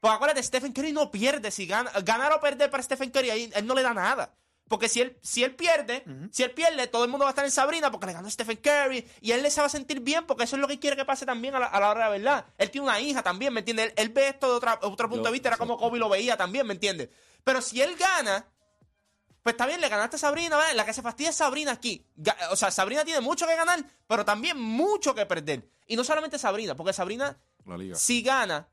Porque 0.00 0.14
acuérdate, 0.14 0.42
Stephen 0.42 0.72
Curry 0.72 0.92
no 0.92 1.10
pierde. 1.10 1.50
Si 1.50 1.66
gana, 1.66 1.90
ganar 2.04 2.32
o 2.32 2.40
perder 2.40 2.70
para 2.70 2.82
Stephen 2.82 3.10
Curry, 3.10 3.30
ahí 3.30 3.50
él 3.54 3.66
no 3.66 3.74
le 3.74 3.82
da 3.82 3.92
nada. 3.92 4.32
Porque 4.68 4.88
si 4.88 5.00
él, 5.00 5.18
si 5.22 5.42
él 5.42 5.56
pierde, 5.56 6.04
si 6.30 6.42
él 6.42 6.50
pierde, 6.52 6.86
todo 6.86 7.04
el 7.04 7.10
mundo 7.10 7.24
va 7.24 7.30
a 7.30 7.32
estar 7.32 7.44
en 7.44 7.50
Sabrina 7.50 7.90
porque 7.90 8.06
le 8.06 8.12
ganó 8.12 8.28
a 8.28 8.30
Stephen 8.30 8.58
Curry. 8.58 9.08
Y 9.22 9.32
él 9.32 9.50
se 9.50 9.60
va 9.60 9.66
a 9.66 9.70
sentir 9.70 10.00
bien 10.00 10.26
porque 10.26 10.44
eso 10.44 10.56
es 10.56 10.62
lo 10.62 10.68
que 10.68 10.78
quiere 10.78 10.94
que 10.94 11.06
pase 11.06 11.24
también 11.24 11.54
a 11.54 11.58
la, 11.58 11.90
hora 11.90 12.10
de 12.10 12.18
verdad. 12.18 12.44
Él 12.58 12.70
tiene 12.70 12.86
una 12.86 13.00
hija 13.00 13.22
también, 13.22 13.52
¿me 13.52 13.60
entiendes? 13.60 13.92
Él, 13.96 14.10
ve 14.10 14.28
esto 14.28 14.46
de 14.50 14.52
otra, 14.52 14.78
otro 14.82 15.08
punto 15.08 15.24
de 15.24 15.32
vista, 15.32 15.48
era 15.48 15.56
como 15.56 15.78
Kobe 15.78 15.98
lo 15.98 16.10
veía 16.10 16.36
también, 16.36 16.66
¿me 16.66 16.74
entiendes? 16.74 17.08
Pero 17.44 17.62
si 17.62 17.80
él 17.80 17.96
gana, 17.96 18.46
pues 19.48 19.54
está 19.54 19.66
bien, 19.66 19.80
le 19.80 19.88
ganaste 19.88 20.16
a 20.16 20.18
Sabrina, 20.18 20.58
¿vale? 20.58 20.74
La 20.74 20.84
que 20.84 20.92
se 20.92 21.00
fastidia 21.00 21.30
es 21.30 21.36
Sabrina 21.36 21.72
aquí. 21.72 22.04
O 22.50 22.56
sea, 22.56 22.70
Sabrina 22.70 23.02
tiene 23.02 23.22
mucho 23.22 23.46
que 23.46 23.56
ganar, 23.56 23.82
pero 24.06 24.22
también 24.22 24.60
mucho 24.60 25.14
que 25.14 25.24
perder. 25.24 25.66
Y 25.86 25.96
no 25.96 26.04
solamente 26.04 26.38
Sabrina, 26.38 26.76
porque 26.76 26.92
Sabrina, 26.92 27.34
si 27.94 28.20
gana, 28.20 28.68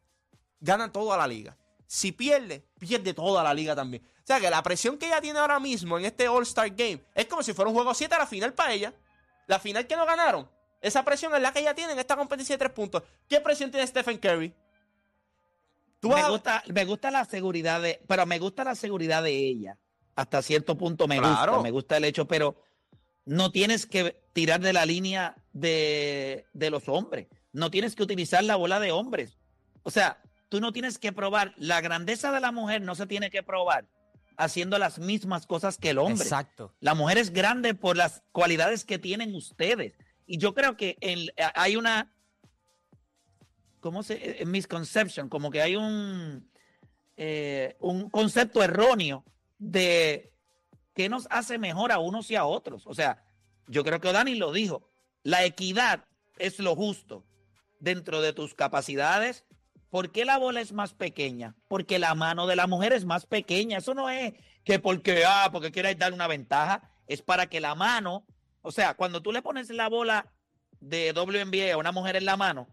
gana 0.59 0.91
toda 0.91 1.15
la 1.15 1.27
liga. 1.27 1.55
Si 1.87 2.11
pierde, 2.11 2.67
pierde 2.77 3.13
toda 3.13 3.41
la 3.41 3.53
liga 3.53 3.73
también. 3.73 4.03
O 4.03 4.27
sea 4.27 4.41
que 4.41 4.49
la 4.49 4.61
presión 4.63 4.97
que 4.97 5.05
ella 5.05 5.21
tiene 5.21 5.39
ahora 5.39 5.61
mismo 5.61 5.97
en 5.97 6.03
este 6.03 6.27
All-Star 6.27 6.69
Game 6.71 7.05
es 7.13 7.25
como 7.27 7.41
si 7.41 7.53
fuera 7.53 7.69
un 7.69 7.75
juego 7.75 7.93
7 7.93 8.13
a 8.13 8.19
la 8.19 8.27
final 8.27 8.53
para 8.53 8.73
ella. 8.73 8.93
La 9.47 9.59
final 9.59 9.87
que 9.87 9.95
no 9.95 10.05
ganaron. 10.05 10.51
Esa 10.81 11.05
presión 11.05 11.33
es 11.35 11.41
la 11.41 11.53
que 11.53 11.59
ella 11.59 11.73
tiene 11.73 11.93
en 11.93 11.99
esta 11.99 12.17
competencia 12.17 12.55
de 12.55 12.59
tres 12.59 12.73
puntos. 12.73 13.01
¿Qué 13.29 13.39
presión 13.39 13.71
tiene 13.71 13.87
Stephen 13.87 14.17
Curry? 14.17 14.53
me, 16.01 16.29
gusta, 16.29 16.63
me 16.67 16.83
gusta 16.83 17.11
la 17.11 17.23
seguridad 17.23 17.81
de. 17.81 18.01
Pero 18.05 18.25
me 18.25 18.39
gusta 18.39 18.65
la 18.65 18.75
seguridad 18.75 19.23
de 19.23 19.31
ella 19.31 19.77
hasta 20.15 20.41
cierto 20.41 20.77
punto 20.77 21.07
me 21.07 21.19
gusta, 21.19 21.59
me 21.61 21.71
gusta 21.71 21.97
el 21.97 22.05
hecho, 22.05 22.27
pero 22.27 22.61
no 23.25 23.51
tienes 23.51 23.85
que 23.85 24.21
tirar 24.33 24.61
de 24.61 24.73
la 24.73 24.85
línea 24.85 25.35
de, 25.53 26.45
de 26.53 26.69
los 26.69 26.87
hombres. 26.87 27.27
No 27.51 27.71
tienes 27.71 27.95
que 27.95 28.03
utilizar 28.03 28.43
la 28.43 28.55
bola 28.55 28.79
de 28.79 28.91
hombres. 28.91 29.37
O 29.83 29.91
sea, 29.91 30.21
tú 30.49 30.59
no 30.61 30.71
tienes 30.73 30.99
que 30.99 31.11
probar. 31.11 31.53
La 31.57 31.81
grandeza 31.81 32.31
de 32.31 32.39
la 32.39 32.51
mujer 32.51 32.81
no 32.81 32.95
se 32.95 33.07
tiene 33.07 33.29
que 33.29 33.43
probar 33.43 33.87
haciendo 34.37 34.77
las 34.77 34.99
mismas 34.99 35.47
cosas 35.47 35.77
que 35.77 35.91
el 35.91 35.97
hombre. 35.97 36.23
Exacto. 36.23 36.73
La 36.81 36.93
mujer 36.93 37.17
es 37.17 37.31
grande 37.31 37.73
por 37.73 37.95
las 37.95 38.21
cualidades 38.31 38.83
que 38.83 38.99
tienen 38.99 39.33
ustedes. 39.33 39.93
Y 40.27 40.37
yo 40.37 40.53
creo 40.53 40.75
que 40.75 40.97
hay 41.55 41.75
una, 41.77 42.11
¿cómo 43.79 44.03
se? 44.03 44.41
eh, 44.41 44.45
Misconception, 44.45 45.29
como 45.29 45.51
que 45.51 45.61
hay 45.61 45.75
un, 45.75 46.49
eh, 47.15 47.77
un 47.79 48.09
concepto 48.09 48.61
erróneo 48.61 49.23
de 49.57 50.33
qué 50.93 51.09
nos 51.09 51.27
hace 51.29 51.57
mejor 51.57 51.91
a 51.91 51.99
unos 51.99 52.29
y 52.31 52.35
a 52.35 52.45
otros. 52.45 52.87
O 52.87 52.93
sea, 52.93 53.23
yo 53.67 53.83
creo 53.83 53.99
que 53.99 54.11
Dani 54.11 54.35
lo 54.35 54.51
dijo, 54.51 54.89
la 55.23 55.43
equidad 55.43 56.05
es 56.37 56.59
lo 56.59 56.75
justo 56.75 57.25
dentro 57.79 58.21
de 58.21 58.33
tus 58.33 58.53
capacidades. 58.53 59.45
¿Por 59.89 60.11
qué 60.11 60.25
la 60.25 60.37
bola 60.37 60.61
es 60.61 60.73
más 60.73 60.93
pequeña? 60.93 61.55
Porque 61.67 61.99
la 61.99 62.15
mano 62.15 62.47
de 62.47 62.55
la 62.55 62.67
mujer 62.67 62.93
es 62.93 63.05
más 63.05 63.25
pequeña. 63.25 63.77
Eso 63.77 63.93
no 63.93 64.09
es 64.09 64.33
que 64.63 64.79
porque, 64.79 65.23
ah, 65.25 65.49
porque 65.51 65.71
quieras 65.71 65.97
dar 65.97 66.13
una 66.13 66.27
ventaja, 66.27 66.89
es 67.07 67.21
para 67.21 67.47
que 67.47 67.61
la 67.61 67.75
mano, 67.75 68.25
o 68.61 68.71
sea, 68.71 68.95
cuando 68.95 69.21
tú 69.21 69.31
le 69.31 69.41
pones 69.41 69.69
la 69.69 69.87
bola 69.87 70.33
de 70.79 71.13
WNBA 71.13 71.73
a 71.73 71.77
una 71.77 71.91
mujer 71.91 72.15
en 72.15 72.25
la 72.25 72.35
mano, 72.35 72.67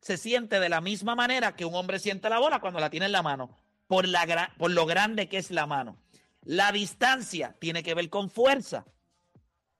se 0.00 0.16
siente 0.16 0.60
de 0.60 0.68
la 0.68 0.80
misma 0.80 1.14
manera 1.14 1.56
que 1.56 1.64
un 1.64 1.74
hombre 1.74 1.98
siente 1.98 2.28
la 2.28 2.38
bola 2.38 2.60
cuando 2.60 2.78
la 2.78 2.90
tiene 2.90 3.06
en 3.06 3.12
la 3.12 3.22
mano, 3.22 3.58
por, 3.88 4.06
lo 4.70 4.86
grande 4.86 5.28
que 5.28 5.38
es 5.38 5.50
la 5.50 5.66
mano. 5.66 5.96
La 6.44 6.70
distancia 6.70 7.56
tiene 7.58 7.82
que 7.82 7.94
ver 7.94 8.08
con 8.10 8.30
fuerza. 8.30 8.84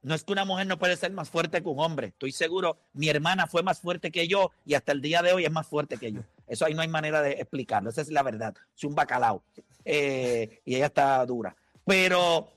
No 0.03 0.15
es 0.15 0.25
que 0.25 0.33
una 0.33 0.45
mujer 0.45 0.67
no 0.67 0.79
puede 0.79 0.97
ser 0.97 1.12
más 1.12 1.29
fuerte 1.29 1.62
que 1.62 1.69
un 1.69 1.81
hombre. 1.81 2.09
Estoy 2.09 2.33
seguro, 2.33 2.79
mi 2.95 3.09
hermana 3.09 3.47
fue 3.47 3.62
más 3.62 3.81
fuerte 3.81 4.11
que 4.11 4.27
yo 4.27 4.53
y 4.65 4.75
hasta 4.75 4.93
el 4.93 5.03
día 5.03 5.23
de 5.23 5.33
hoy 5.33 5.45
es 5.45 5.53
más 5.53 5.67
fuerte 5.67 5.99
que 5.99 6.12
yo. 6.12 6.23
Eso 6.47 6.65
ahí 6.65 6.75
no 6.75 6.83
hay 6.83 6.88
manera 6.88 7.21
de 7.21 7.33
explicarlo. 7.33 7.91
Esa 7.91 8.00
es 8.00 8.11
la 8.11 8.23
verdad. 8.23 8.55
Es 8.75 8.85
un 8.85 8.95
bacalao. 8.95 9.43
Eh, 9.85 10.62
y 10.65 10.77
ella 10.77 10.87
está 10.87 11.25
dura. 11.27 11.55
Pero 11.85 12.50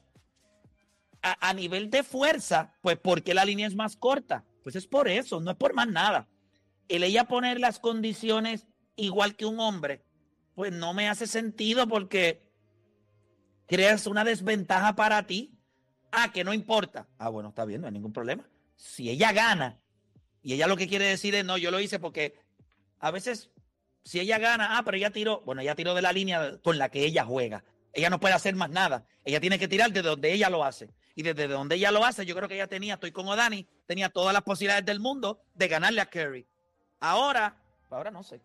a, 1.22 1.50
a 1.50 1.54
nivel 1.54 1.90
de 1.90 2.04
fuerza, 2.04 2.74
pues 2.82 2.98
¿por 2.98 3.24
qué 3.24 3.34
la 3.34 3.44
línea 3.44 3.68
es 3.68 3.76
más 3.76 3.98
corta? 3.98 4.46
Pues 4.64 4.76
es 4.76 4.88
por 4.88 5.10
eso, 5.10 5.42
no 5.42 5.52
es 5.52 5.58
por 5.58 5.74
más 5.74 5.88
nada. 5.88 6.28
El 6.88 7.04
ella 7.04 7.26
poner 7.26 7.60
las 7.60 7.80
condiciones 7.80 8.68
igual 8.96 9.36
que 9.36 9.46
un 9.46 9.60
hombre, 9.60 10.04
pues 10.56 10.72
no 10.72 10.94
me 10.94 11.10
hace 11.10 11.28
sentido 11.28 11.88
porque 11.88 12.44
creas 13.68 14.08
una 14.08 14.24
desventaja 14.24 14.96
para 14.96 15.26
ti. 15.26 15.58
Ah, 16.12 16.32
que 16.34 16.44
no 16.44 16.54
importa. 16.54 17.08
Ah, 17.18 17.30
bueno, 17.30 17.50
está 17.50 17.64
bien, 17.66 17.82
no 17.82 17.88
hay 17.88 17.94
ningún 17.94 18.12
problema. 18.12 18.48
Si 18.76 19.10
ella 19.10 19.32
gana 19.32 19.80
y 20.44 20.54
ella 20.54 20.68
lo 20.68 20.76
que 20.76 20.88
quiere 20.88 21.06
decir 21.06 21.36
es, 21.36 21.46
no, 21.46 21.58
yo 21.58 21.72
lo 21.72 21.80
hice 21.80 22.00
porque 22.00 22.36
a 23.00 23.12
veces, 23.12 23.50
si 24.04 24.20
ella 24.20 24.38
gana, 24.40 24.78
ah, 24.78 24.84
pero 24.84 24.98
ella 24.98 25.12
tiró, 25.12 25.42
bueno, 25.42 25.62
ella 25.62 25.76
tiró 25.76 25.94
de 25.94 26.02
la 26.02 26.12
línea 26.12 26.58
con 26.64 26.78
la 26.78 26.90
que 26.90 27.06
ella 27.06 27.24
juega. 27.24 27.64
Ella 27.94 28.10
no 28.10 28.20
puede 28.20 28.34
hacer 28.34 28.56
más 28.56 28.70
nada. 28.70 29.06
Ella 29.24 29.40
tiene 29.40 29.60
que 29.60 29.68
tirar 29.68 29.92
desde 29.92 30.10
donde 30.10 30.32
ella 30.32 30.50
lo 30.50 30.64
hace. 30.64 30.90
Y 31.16 31.24
desde 31.24 31.48
donde 31.48 31.76
ella 31.76 31.92
lo 31.92 32.06
hace, 32.06 32.26
yo 32.26 32.36
creo 32.36 32.48
que 32.48 32.56
ella 32.56 32.68
tenía, 32.68 32.96
estoy 32.96 33.12
con 33.12 33.28
Odani, 33.28 33.68
tenía 33.86 34.10
todas 34.10 34.34
las 34.34 34.44
posibilidades 34.44 34.86
del 34.86 35.00
mundo 35.00 35.44
de 35.54 35.68
ganarle 35.68 36.02
a 36.02 36.06
Curry. 36.06 36.48
Ahora, 37.00 37.58
ahora 37.90 38.12
no 38.12 38.24
sé. 38.24 38.42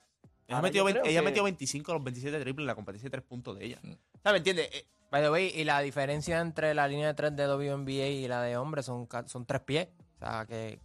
Ella, 0.49 0.63
metió, 0.63 0.81
yo 0.81 0.85
20 0.85 1.01
creo 1.01 1.11
ella 1.11 1.21
que- 1.21 1.25
metió 1.25 1.43
25 1.45 1.93
de 1.93 1.99
los 1.99 2.05
27 2.05 2.41
triples 2.41 2.63
en 2.63 2.67
la 2.67 2.75
competencia 2.75 3.07
de 3.07 3.11
tres 3.11 3.25
puntos 3.25 3.59
de 3.59 3.65
ella. 3.67 3.79
Mm. 3.83 3.93
¿Sabes? 4.23 4.39
¿Entiendes? 4.41 4.69
Eh, 4.73 4.87
By 5.11 5.23
the 5.23 5.31
way, 5.31 5.53
y 5.55 5.63
la 5.65 5.81
diferencia 5.81 6.41
entre 6.41 6.75
la 6.75 6.89
línea 6.89 7.07
de 7.07 7.15
tres 7.15 7.35
de 7.37 7.47
WNBA 7.47 8.09
y 8.09 8.27
la 8.27 8.43
de 8.43 8.57
hombres 8.57 8.87
son, 8.87 9.09
son 9.27 9.47
tres 9.47 9.63
pies. 9.63 9.87
O 10.17 10.19
sea, 10.19 10.45
que 10.47 10.81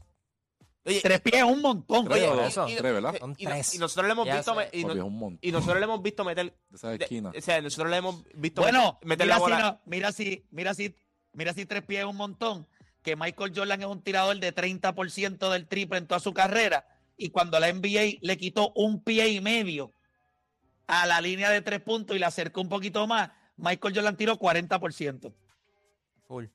oye, 0.85 1.01
Tres 1.01 1.21
pies 1.21 1.37
es 1.37 1.43
un 1.43 1.59
montón. 1.59 2.09
Oye, 2.11 2.27
o 2.29 2.35
dos, 2.35 2.47
eso. 2.47 2.65
tres, 2.67 2.81
¿verdad? 2.93 3.15
Son 3.19 3.33
y, 3.37 3.45
no- 3.45 3.49
tres. 3.49 3.73
y 3.73 3.79
nosotros 3.79 4.05
le 4.05 4.11
hemos 4.11 4.27
Ya 4.27 4.35
visto 4.37 4.53
me- 4.55 4.69
y, 4.71 4.85
no- 4.85 5.05
un 5.07 5.17
montón. 5.17 5.39
y 5.41 5.51
nosotros 5.51 5.79
le 5.79 5.85
hemos 5.85 6.01
visto 6.03 6.23
meter 6.23 6.45
de 6.69 6.75
esa 6.75 6.89
de- 6.89 6.95
esquina. 7.03 7.31
o 7.35 7.41
sea, 7.41 7.61
nosotros 7.61 7.89
le 7.89 7.97
hemos 7.97 8.23
visto 8.35 8.61
Bueno, 8.61 8.99
meter 9.03 9.25
mira, 9.25 9.35
la 9.35 9.39
bola. 9.39 9.55
Si 9.57 9.61
no- 9.63 9.81
mira 9.85 10.11
si, 10.11 10.45
mira 10.51 10.73
si, 10.75 10.95
mira 11.33 11.53
si 11.53 11.65
tres 11.65 11.81
pies 11.83 12.01
es 12.01 12.05
un 12.05 12.15
montón. 12.17 12.67
Que 13.01 13.15
Michael 13.15 13.51
Jordan 13.55 13.81
es 13.81 13.87
un 13.87 14.01
tirador 14.03 14.39
de 14.39 14.51
30% 14.53 15.49
del 15.51 15.67
triple 15.67 15.97
en 15.97 16.05
toda 16.05 16.19
su 16.19 16.31
carrera. 16.33 16.85
Y 17.23 17.29
cuando 17.29 17.59
la 17.59 17.71
NBA 17.71 18.17
le 18.21 18.37
quitó 18.37 18.71
un 18.75 19.03
pie 19.03 19.29
y 19.29 19.41
medio 19.41 19.93
a 20.87 21.05
la 21.05 21.21
línea 21.21 21.49
de 21.51 21.61
tres 21.61 21.79
puntos 21.81 22.15
y 22.15 22.19
la 22.19 22.27
acercó 22.27 22.61
un 22.61 22.69
poquito 22.69 23.05
más, 23.05 23.29
Michael 23.57 23.93
Jordan 23.95 24.17
tiró 24.17 24.37
40%. 24.37 25.31
full. 26.27 26.45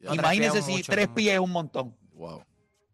Es 0.00 0.64
si 0.64 0.72
mucho, 0.72 0.92
tres 0.92 1.08
pies 1.08 1.34
es 1.34 1.40
un 1.40 1.50
montón. 1.50 1.96
Wow. 2.12 2.44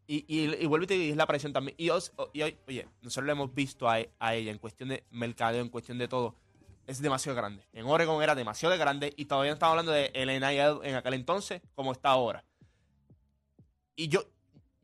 Y, 0.06 0.25
y, 0.28 0.54
y 0.62 0.66
vuelvo 0.66 0.85
y 0.85 0.87
te 0.87 0.95
digo, 0.95 1.11
es 1.11 1.16
la 1.16 1.26
presión 1.26 1.52
también. 1.52 1.75
Y, 1.78 1.90
os- 1.90 2.12
y 2.33 2.42
hoy, 2.42 2.56
oye, 2.68 2.87
nosotros 3.02 3.26
le 3.26 3.33
hemos 3.33 3.52
visto 3.52 3.88
a, 3.88 3.99
a 4.21 4.35
ella 4.35 4.52
en 4.52 4.59
cuestión 4.59 4.88
de 4.90 5.04
mercadeo, 5.11 5.62
en 5.62 5.68
cuestión 5.68 5.99
de 5.99 6.06
todo. 6.06 6.37
Es 6.87 7.00
demasiado 7.02 7.35
grande. 7.35 7.64
En 7.73 7.87
Oregon 7.87 8.23
era 8.23 8.37
demasiado 8.37 8.78
grande 8.78 9.12
y 9.16 9.25
todavía 9.25 9.50
no 9.50 9.54
estamos 9.54 9.73
hablando 9.73 9.90
de 9.90 10.12
el 10.14 10.28
NIL 10.28 10.85
en 10.88 10.95
aquel 10.95 11.14
entonces 11.14 11.61
como 11.75 11.90
está 11.90 12.11
ahora. 12.11 12.45
Y 13.97 14.06
yo, 14.09 14.25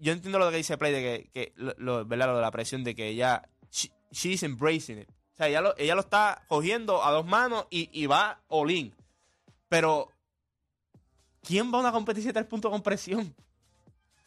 yo 0.03 0.13
entiendo 0.13 0.39
lo 0.39 0.51
que 0.51 0.57
dice 0.57 0.77
Play 0.77 0.93
de 0.93 1.01
que, 1.01 1.31
que 1.31 1.53
lo, 1.57 2.05
¿verdad? 2.05 2.27
lo 2.27 2.37
de 2.37 2.43
la 2.43 2.51
presión 2.51 2.83
de 2.85 2.95
que 2.95 3.09
ella, 3.09 3.49
she- 3.71 3.93
she's 4.11 4.43
embracing 4.43 4.99
it. 4.99 5.09
O 5.09 5.37
sea, 5.37 5.49
ella 5.49 5.61
lo, 5.61 5.77
ella 5.79 5.95
lo 5.95 6.01
está 6.01 6.45
cogiendo 6.49 7.03
a 7.05 7.11
dos 7.13 7.25
manos 7.25 7.67
y, 7.71 7.89
y 7.93 8.07
va 8.07 8.41
all 8.49 8.71
in. 8.71 8.95
Pero, 9.69 10.09
¿quién 11.43 11.73
va 11.73 11.79
a 11.79 11.81
una 11.81 11.93
competencia 11.93 12.29
de 12.31 12.35
tres 12.35 12.47
puntos 12.47 12.71
con 12.71 12.83
presión? 12.83 13.35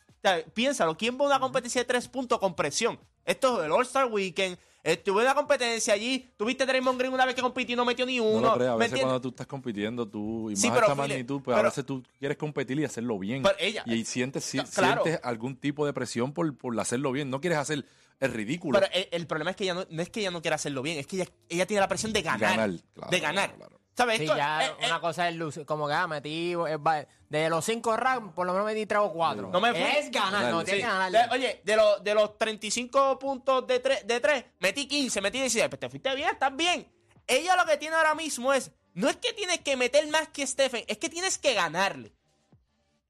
O 0.08 0.22
sea, 0.22 0.44
piénsalo, 0.46 0.98
¿quién 0.98 1.20
va 1.20 1.26
a 1.26 1.28
una 1.28 1.40
competencia 1.40 1.82
de 1.82 1.86
tres 1.86 2.08
puntos 2.08 2.40
con 2.40 2.56
presión? 2.56 2.98
Esto 3.26 3.60
es 3.60 3.66
el 3.66 3.72
All-Star 3.72 4.06
Weekend. 4.08 4.58
Estuve 4.86 5.22
en 5.22 5.26
una 5.26 5.34
competencia 5.36 5.96
allí. 5.96 6.30
Tuviste 6.38 6.62
a 6.64 6.66
Draymond 6.68 7.00
Green 7.00 7.12
una 7.12 7.26
vez 7.26 7.34
que 7.34 7.42
compitió 7.42 7.74
y 7.74 7.76
no 7.76 7.86
metió 7.86 8.06
ni 8.06 8.18
No 8.18 8.24
uno. 8.26 8.50
lo 8.50 8.54
creas, 8.54 8.70
a 8.70 8.74
¿me 8.74 8.78
veces 8.80 8.92
entiendes? 8.92 9.02
cuando 9.04 9.22
tú 9.22 9.30
estás 9.30 9.48
compitiendo, 9.48 10.08
tú, 10.08 10.52
y 10.52 10.56
Sí, 10.56 10.68
más 10.68 10.76
pero, 10.78 10.86
esta 10.88 10.96
magnitud, 10.96 11.42
pues 11.42 11.56
a 11.56 11.58
pero- 11.58 11.70
veces 11.70 11.86
tú 11.88 12.04
quieres 12.20 12.38
competir 12.38 12.80
y 12.80 12.86
hacerlo 12.86 13.18
bien. 13.18 13.42
Pero 13.42 13.56
ella- 13.60 13.84
y 13.88 14.06
sientes, 14.06 14.44
si- 14.46 14.60
Ca- 14.60 14.66
claro. 14.66 15.02
sientes 15.04 15.26
algún 15.26 15.56
tipo 15.56 15.88
de 15.88 15.94
presión 15.94 16.34
por, 16.34 16.56
por 16.56 16.80
hacerlo 16.80 17.12
bien. 17.12 17.32
No 17.32 17.42
quieres 17.42 17.58
hacer 17.58 17.84
el 18.20 18.32
ridículo. 18.32 18.80
Pero 18.80 18.92
el, 18.94 19.08
el 19.12 19.26
problema 19.28 19.50
es 19.52 19.58
que 19.58 19.64
ella 19.64 19.74
no, 19.74 19.86
no 19.90 20.02
es 20.04 20.10
que 20.10 20.20
ella 20.20 20.30
no 20.32 20.42
quiera 20.42 20.56
hacerlo 20.56 20.84
bien, 20.84 21.00
es 21.00 21.08
que 21.08 21.16
ella, 21.16 21.26
ella 21.50 21.66
tiene 21.66 21.82
la 21.82 21.88
presión 21.88 22.14
de 22.14 22.22
ganar. 22.22 22.40
ganar. 22.58 22.70
claro, 22.94 23.10
de 23.12 23.20
ganar. 23.20 23.56
claro, 23.56 23.70
claro. 23.70 23.85
¿Sabes? 23.98 24.18
Sí, 24.18 24.24
Esto- 24.26 24.36
ya 24.36 24.66
eh, 24.66 24.72
eh, 24.80 24.86
una 24.88 25.00
cosa 25.00 25.30
es 25.30 25.36
lucir, 25.36 25.66
como 25.66 25.88
que 25.88 25.94
ah, 25.94 26.06
metí, 26.08 26.52
eh, 26.52 26.78
va- 26.78 27.06
de 27.30 27.50
los 27.50 27.64
cinco 27.64 27.96
rounds, 27.96 28.34
por 28.34 28.46
lo 28.46 28.52
menos 28.52 28.66
metí 28.68 28.86
tres 28.86 29.00
o 29.02 29.12
cuatro. 29.14 29.50
No 29.52 29.62
me 29.62 29.72
fui. 29.72 29.82
Es 29.82 30.12
ganar, 30.12 30.52
no 30.52 30.64
tienes 30.66 30.86
que. 30.86 31.12
De- 31.18 31.28
oye, 31.32 31.62
de, 31.64 31.76
los 31.78 32.04
de 32.04 32.14
los 32.14 32.38
35 32.38 33.18
puntos 33.18 33.66
de 33.68 33.80
3, 33.80 34.06
de 34.06 34.20
tres, 34.20 34.46
metí 34.60 34.86
15, 34.88 35.22
metí 35.22 35.40
16. 35.40 35.70
Pues 35.70 35.80
te 35.80 35.90
fuiste 35.90 36.14
bien, 36.14 36.30
estás 36.30 36.54
bien. 36.56 36.92
Ella 37.26 37.56
lo 37.56 37.66
que 37.66 37.78
tiene 37.78 37.96
ahora 37.96 38.16
mismo 38.16 38.52
es, 38.54 38.70
no 38.94 39.08
es 39.10 39.16
que 39.16 39.32
tienes 39.34 39.62
que 39.62 39.78
meter 39.78 40.06
más 40.10 40.28
que 40.28 40.46
Stephen, 40.46 40.84
es 40.88 40.98
que 40.98 41.10
tienes 41.10 41.38
que 41.38 41.54
ganarle. 41.54 42.12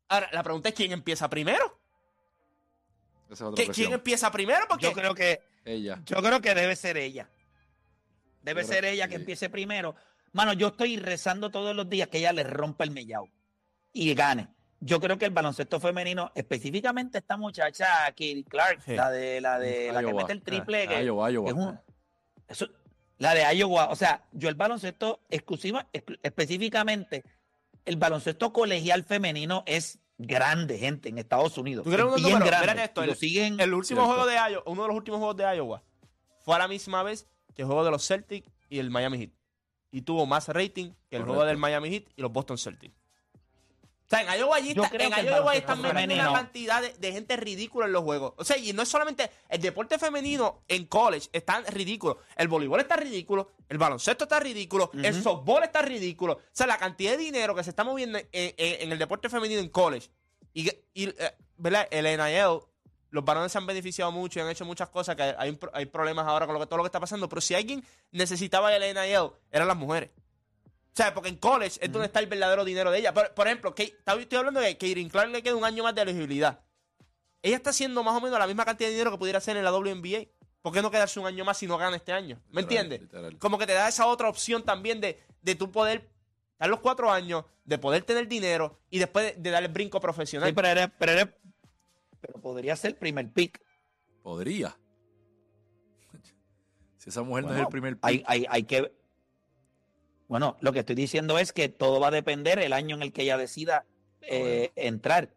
Ahora, 0.08 0.30
la 0.34 0.44
pregunta 0.44 0.70
es 0.70 0.75
quién 0.75 0.92
empieza 0.92 1.27
primero. 1.30 1.80
Esa 3.25 3.34
es 3.34 3.42
otra 3.42 3.63
¿Qui- 3.63 3.65
presión. 3.68 3.74
¿Quién 3.88 3.94
empieza 3.94 4.32
primero? 4.32 4.65
Porque 4.70 4.86
Yo 4.86 4.94
creo 4.94 5.15
que 5.15 5.42
Ella. 5.65 6.00
Yo 6.06 6.18
creo 6.22 6.42
que 6.42 6.54
debe 6.54 6.75
ser 6.75 6.96
ella. 6.98 7.27
Debe 8.44 8.62
Yo 8.62 8.68
ser 8.68 8.86
ella 8.86 9.08
que 9.08 9.15
sí. 9.15 9.22
empiece 9.22 9.50
primero. 9.50 9.96
Mano, 10.36 10.51
yo 10.51 10.68
estoy 10.68 10.98
rezando 10.98 11.50
todos 11.50 11.74
los 11.74 11.89
días 11.89 12.10
que 12.10 12.18
ella 12.18 12.34
le 12.34 12.44
rompa 12.44 12.84
el 12.84 12.92
mellao 12.92 13.30
y 13.94 14.13
gane. 14.13 14.50
Yo 14.82 15.00
creo 15.00 15.18
que 15.18 15.24
el 15.24 15.32
baloncesto 15.32 15.80
femenino, 15.80 16.30
específicamente 16.36 17.20
esta 17.20 17.38
muchacha, 17.38 17.88
Katie 18.08 18.44
Clark, 18.44 18.82
Sí. 18.84 18.96
la 18.96 19.10
de 19.10 19.39
la 19.39 19.58
de 19.60 19.94
la 19.94 20.04
que 20.04 20.13
mete 20.13 20.34
el 20.34 20.42
triple, 20.42 20.89
que- 20.89 21.04
Iowa, 21.06 21.32
Iowa. 21.32 21.46
que 21.46 21.51
es 21.51 21.65
un- 21.65 21.80
eso- 22.50 22.68
la 23.18 23.34
de 23.34 23.56
Iowa, 23.56 23.88
o 23.89 23.96
sea, 23.96 24.25
yo 24.34 24.50
el 24.50 24.56
baloncesto 24.56 25.22
exclusiva, 25.30 25.88
exclu- 25.94 26.20
específicamente, 26.22 27.24
el 27.86 27.96
baloncesto 27.96 28.51
colegial 28.51 29.06
femenino 29.06 29.63
es 29.65 30.00
grande, 30.18 30.77
gente, 30.77 31.08
en 31.08 31.18
Estados 31.18 31.58
Unidos. 31.58 31.86
¿Tú 31.86 31.92
quieres 31.92 32.08
Es 32.13 32.24
bien 32.25 32.39
grande. 32.39 32.84
Esto, 32.84 33.04
el- 33.04 33.15
siguen. 33.15 33.58
el 33.62 33.74
último 33.74 34.01
Cierto. 34.01 34.06
juego 34.06 34.25
de 34.30 34.36
Iowa, 34.51 34.63
uno 34.65 34.82
de 34.82 34.88
los 34.89 34.98
últimos 34.98 35.20
juegos 35.20 35.38
de 35.38 35.44
Iowa, 35.56 35.82
fue 36.42 36.56
a 36.58 36.60
la 36.60 36.68
misma 36.68 37.04
vez 37.04 37.25
que 37.56 37.62
el 37.62 37.68
juego 37.68 37.86
de 37.86 37.92
los 37.92 38.06
Celtics 38.06 38.51
y 38.70 38.80
el 38.80 38.89
Miami 38.89 39.18
Heat. 39.20 39.30
Y 39.96 40.02
tuvo 40.02 40.25
más 40.25 40.50
rating 40.50 40.92
que 41.10 41.16
el 41.16 41.22
juego 41.24 41.36
Correcto. 41.40 41.48
del 41.48 41.58
Miami 41.58 41.90
Heat 41.90 42.04
y 42.18 42.22
los 42.22 42.30
Boston 42.32 42.58
Celtics. 42.58 42.94
O 42.94 44.08
sea, 44.10 44.22
en 44.22 44.40
Iowa, 44.40 44.58
allí 44.58 44.72
está- 44.72 44.90
en 44.94 45.25
Iowa 45.25 45.56
están 45.56 45.82
metiendo 45.82 46.16
una 46.16 46.34
cantidad 46.34 46.82
de, 46.82 46.94
de 46.96 47.12
gente 47.14 47.38
ridícula 47.38 47.86
en 47.88 47.94
los 47.94 48.04
juegos. 48.04 48.34
O 48.36 48.44
sea, 48.44 48.58
y 48.58 48.74
no 48.74 48.82
es 48.84 48.90
solamente 48.90 49.32
el 49.50 49.62
deporte 49.62 49.98
femenino 49.98 50.64
en 50.68 50.86
college 50.86 51.30
está 51.32 51.62
ridículo. 51.62 52.20
El 52.36 52.48
voleibol 52.50 52.82
está 52.82 52.98
ridículo, 52.98 53.52
el 53.70 53.78
baloncesto 53.78 54.25
está 54.25 54.40
ridículo, 54.42 54.92
el 55.02 55.24
softball 55.24 55.64
está 55.64 55.82
ridículo. 55.82 56.34
O 56.34 56.42
sea, 56.52 56.68
la 56.68 56.78
cantidad 56.78 57.12
de 57.12 57.18
dinero 57.18 57.56
que 57.56 57.64
se 57.64 57.70
está 57.70 57.84
moviendo 57.86 58.18
en, 58.20 58.28
en- 58.34 58.54
en 58.58 58.92
el 58.92 59.00
deporte 59.00 59.30
femenino 59.30 59.62
en 59.62 59.70
college. 59.70 60.10
Y, 60.54 60.70
y, 60.94 61.08
eh, 61.08 61.36
¿verdad? 61.58 61.88
El 61.90 62.04
NIL, 62.06 62.60
los 63.15 63.25
varones 63.25 63.51
se 63.51 63.57
han 63.57 63.65
beneficiado 63.65 64.12
mucho 64.12 64.39
y 64.39 64.41
han 64.43 64.50
hecho 64.50 64.65
muchas 64.65 64.89
cosas, 64.89 65.15
que 65.15 65.24
hay, 65.24 65.57
hay 65.74 65.86
problemas 65.88 66.27
ahora 66.27 66.45
con 66.45 66.53
lo 66.53 66.60
que, 66.60 66.67
todo 66.67 66.77
lo 66.77 66.84
que 66.84 66.88
está 66.89 67.00
pasando. 67.00 67.27
Pero 67.29 67.41
si 67.41 67.55
alguien 67.55 67.84
necesitaba 68.12 68.75
el 68.75 68.84
NIL, 68.95 69.31
eran 69.51 69.67
las 69.67 69.77
mujeres. 69.77 70.12
O 70.17 70.95
sea, 70.98 71.13
porque 71.13 71.29
en 71.29 71.38
college 71.38 71.79
es 71.81 71.91
donde 71.91 72.05
está 72.07 72.19
el 72.19 72.27
verdadero 72.27 72.63
dinero 72.63 72.91
de 72.91 73.00
ella. 73.00 73.13
Por, 73.13 73.34
por 73.34 73.48
ejemplo, 73.48 73.74
Kate- 73.75 73.95
estoy 74.19 74.38
hablando 74.38 74.60
de 74.60 74.77
que 74.77 74.93
Kaden 74.93 75.10
Clark 75.10 75.29
le 75.31 75.41
queda 75.43 75.55
un 75.55 75.65
año 75.65 75.84
más 75.84 75.93
de 75.95 76.01
elegibilidad. 76.03 76.60
Ella 77.41 77.57
está 77.57 77.72
haciendo 77.72 78.01
más 78.03 78.15
o 78.15 78.22
menos 78.22 78.39
la 78.39 78.48
misma 78.48 78.65
cantidad 78.65 78.88
de 78.89 78.93
dinero 78.93 79.12
que 79.12 79.17
pudiera 79.17 79.38
hacer 79.39 79.57
en 79.57 79.63
la 79.63 79.72
WNBA. 79.74 80.25
¿Por 80.62 80.74
qué 80.74 80.81
no 80.81 80.89
quedarse 80.89 81.19
un 81.19 81.27
año 81.27 81.45
más 81.45 81.57
si 81.57 81.67
no 81.67 81.77
gana 81.77 81.95
este 81.95 82.12
año? 82.12 82.41
¿Me 82.50 82.62
entiendes? 82.62 83.01
Como 83.39 83.57
que 83.57 83.67
te 83.67 83.74
da 83.74 83.88
esa 83.88 84.07
otra 84.07 84.29
opción 84.29 84.63
también 84.63 85.00
de, 85.01 85.22
de 85.41 85.55
tú 85.55 85.72
poder 85.72 86.10
dar 86.57 86.69
los 86.69 86.79
cuatro 86.79 87.12
años, 87.12 87.43
de 87.65 87.77
poder 87.77 88.03
tener 88.03 88.27
dinero 88.27 88.79
y 88.89 88.98
después 88.98 89.36
de, 89.36 89.41
de 89.41 89.50
dar 89.51 89.62
el 89.63 89.72
brinco 89.72 90.00
profesional. 90.00 90.50
Sí, 90.50 90.53
pero, 90.55 90.67
eres- 90.69 90.89
pero, 90.98 91.12
eres- 91.12 91.27
pero 92.25 92.39
podría 92.41 92.75
ser 92.75 92.91
el 92.91 92.98
primer 92.98 93.32
pick. 93.32 93.62
Podría. 94.24 94.77
Si 96.98 97.10
esa 97.10 97.22
mujer 97.22 97.44
no 97.44 97.50
es 97.51 97.55
Bueno, 97.55 97.67
el 97.67 97.72
primer 97.72 97.98
Hay, 98.01 98.17
pick, 98.20 98.25
hay, 98.29 98.46
hay 98.50 98.63
que. 98.63 98.91
Bueno, 100.27 100.58
lo 100.60 100.74
que 100.74 100.79
estoy 100.79 100.96
diciendo 100.96 101.38
es 101.38 101.53
que 101.53 101.70
todo 101.70 102.00
va 102.00 102.08
a 102.08 102.12
depender 102.12 102.58
el 102.60 102.74
año 102.74 102.96
en 102.96 103.03
el 103.03 103.13
que 103.13 103.22
ella 103.22 103.38
decida 103.38 103.86
eh, 104.22 104.72
entrar. 104.75 105.29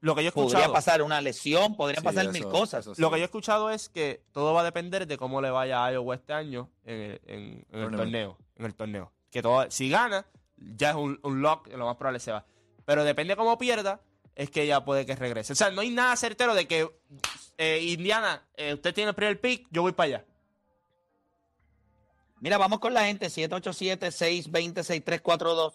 Lo 0.00 0.14
que 0.14 0.22
yo 0.22 0.26
he 0.26 0.28
escuchado, 0.28 0.62
Podría 0.62 0.72
pasar 0.72 1.02
una 1.02 1.20
lesión, 1.20 1.76
podrían 1.76 2.00
Sí, 2.00 2.04
pasar 2.04 2.22
eso- 2.24 2.32
mil 2.32 2.44
cosas. 2.48 2.84
sí. 2.86 2.92
lo 2.96 3.10
que 3.10 3.16
yo 3.18 3.22
he 3.22 3.26
escuchado 3.26 3.68
es 3.70 3.88
que 3.90 4.22
todo 4.32 4.54
va 4.54 4.60
a 4.62 4.64
depender 4.64 5.06
de 5.06 5.18
cómo 5.18 5.42
le 5.42 5.50
vaya 5.50 5.84
a 5.84 5.92
Iowa 5.92 6.14
este 6.14 6.32
año 6.32 6.70
en, 6.84 7.00
el- 7.00 7.20
en- 7.26 7.42
en 7.42 7.56
el 7.58 7.66
Tournament. 7.70 7.96
torneo. 7.98 8.38
En 8.56 8.64
el 8.64 8.74
torneo. 8.74 9.12
Que 9.30 9.42
todo, 9.42 9.70
si 9.70 9.90
gana, 9.90 10.24
ya 10.56 10.90
es 10.90 10.96
un, 10.96 11.18
un 11.22 11.42
lock, 11.42 11.66
lo 11.68 11.84
más 11.84 11.96
probable 11.96 12.20
se 12.20 12.30
va. 12.32 12.46
Pero 12.86 13.04
depende 13.04 13.36
cómo 13.36 13.58
pierda, 13.58 14.00
es 14.38 14.48
que 14.50 14.62
ella 14.62 14.82
puede 14.84 15.04
que 15.04 15.16
regrese. 15.16 15.52
O 15.52 15.56
sea, 15.56 15.72
no 15.72 15.80
hay 15.80 15.90
nada 15.90 16.14
certero 16.14 16.54
de 16.54 16.68
que 16.68 16.88
eh, 17.58 17.80
Indiana, 17.82 18.46
eh, 18.56 18.74
usted 18.74 18.94
tiene 18.94 19.10
el 19.10 19.16
primer 19.16 19.40
pick, 19.40 19.66
yo 19.72 19.82
voy 19.82 19.90
para 19.90 20.06
allá. 20.06 20.24
Mira, 22.38 22.56
vamos 22.56 22.78
con 22.78 22.94
la 22.94 23.06
gente, 23.06 23.26
787-620-6342, 23.26 25.72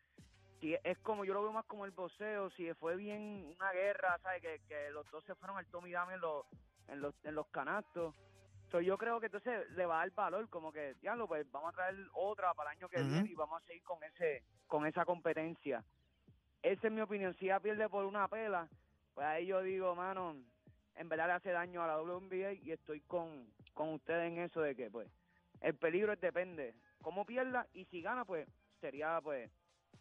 Si 0.60 0.76
es 0.84 0.98
como, 1.00 1.24
yo 1.24 1.36
lo 1.36 1.44
veo 1.44 1.52
más 1.52 1.66
como 1.66 1.86
el 1.86 1.92
boxeo, 1.92 2.50
si 2.52 2.74
fue 2.74 2.96
bien 2.96 3.54
una 3.56 3.72
guerra, 3.74 4.18
¿sabes? 4.24 4.42
Que, 4.42 4.60
que 4.68 4.90
los 4.90 5.10
dos 5.12 5.24
se 5.26 5.36
fueron 5.36 5.58
al 5.58 5.68
Tommy 5.68 5.92
Dame 5.92 6.16
en 6.16 6.22
los, 6.22 6.46
en 6.88 7.00
los, 7.00 7.14
en 7.24 7.36
los 7.36 7.48
canastos. 7.50 8.16
So, 8.72 8.80
yo 8.80 8.98
creo 8.98 9.20
que 9.20 9.26
entonces 9.26 9.70
le 9.72 9.86
va 9.86 9.98
a 9.98 10.06
dar 10.06 10.12
valor, 10.16 10.50
como 10.50 10.72
que, 10.72 10.96
diablo, 11.02 11.28
pues 11.28 11.50
vamos 11.52 11.74
a 11.74 11.76
traer 11.76 11.98
otra 12.14 12.54
para 12.54 12.72
el 12.72 12.78
año 12.78 12.88
que 12.88 13.04
viene 13.04 13.30
y 13.30 13.36
vamos 13.36 13.62
a 13.62 13.66
seguir 13.66 13.84
con 13.84 14.02
ese 14.02 14.44
con 14.66 14.86
esa 14.86 15.04
competencia. 15.04 15.84
Esa 16.64 16.88
es 16.88 16.94
mi 16.94 17.02
opinión. 17.02 17.36
Si 17.38 17.46
ella 17.46 17.60
pierde 17.60 17.90
por 17.90 18.06
una 18.06 18.30
pela, 18.30 18.70
pues 19.14 19.28
ahí 19.28 19.48
yo 19.48 19.62
digo, 19.62 19.94
mano, 19.94 20.38
en 20.96 21.10
verdad 21.10 21.28
le 21.28 21.34
hace 21.34 21.52
daño 21.52 21.84
a 21.84 21.88
la 21.88 22.02
WNBA 22.02 22.54
y 22.54 22.72
estoy 22.72 23.02
con, 23.02 23.46
con 23.74 23.90
ustedes 23.90 24.32
en 24.32 24.40
eso 24.40 24.62
de 24.62 24.74
que, 24.74 24.90
pues, 24.90 25.10
el 25.60 25.76
peligro 25.76 26.14
es 26.14 26.22
depende 26.22 26.74
cómo 27.02 27.26
pierda 27.26 27.68
y 27.74 27.84
si 27.86 28.02
gana, 28.02 28.24
pues, 28.24 28.48
sería, 28.80 29.20
pues, 29.22 29.52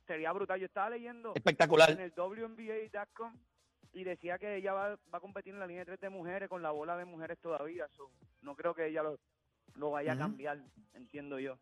sería 0.06 0.30
brutal. 0.30 0.60
Yo 0.60 0.66
estaba 0.66 0.90
leyendo 0.90 1.30
en 1.30 1.36
Espectacular. 1.38 1.90
el 1.90 2.12
WNBA.com 2.12 3.36
y 3.92 4.04
decía 4.04 4.38
que 4.38 4.56
ella 4.56 4.72
va, 4.72 4.88
va 5.12 5.18
a 5.18 5.20
competir 5.20 5.54
en 5.54 5.60
la 5.60 5.66
línea 5.66 5.80
de 5.80 5.86
tres 5.86 6.00
de 6.00 6.10
mujeres 6.10 6.48
con 6.48 6.62
la 6.62 6.70
bola 6.70 6.96
de 6.96 7.04
mujeres 7.04 7.38
todavía. 7.40 7.88
So, 7.96 8.10
no 8.42 8.54
creo 8.54 8.74
que 8.74 8.86
ella 8.86 9.02
lo, 9.02 9.18
lo 9.74 9.90
vaya 9.90 10.12
a 10.12 10.18
cambiar, 10.18 10.60
entiendo 10.94 11.38
yo. 11.38 11.58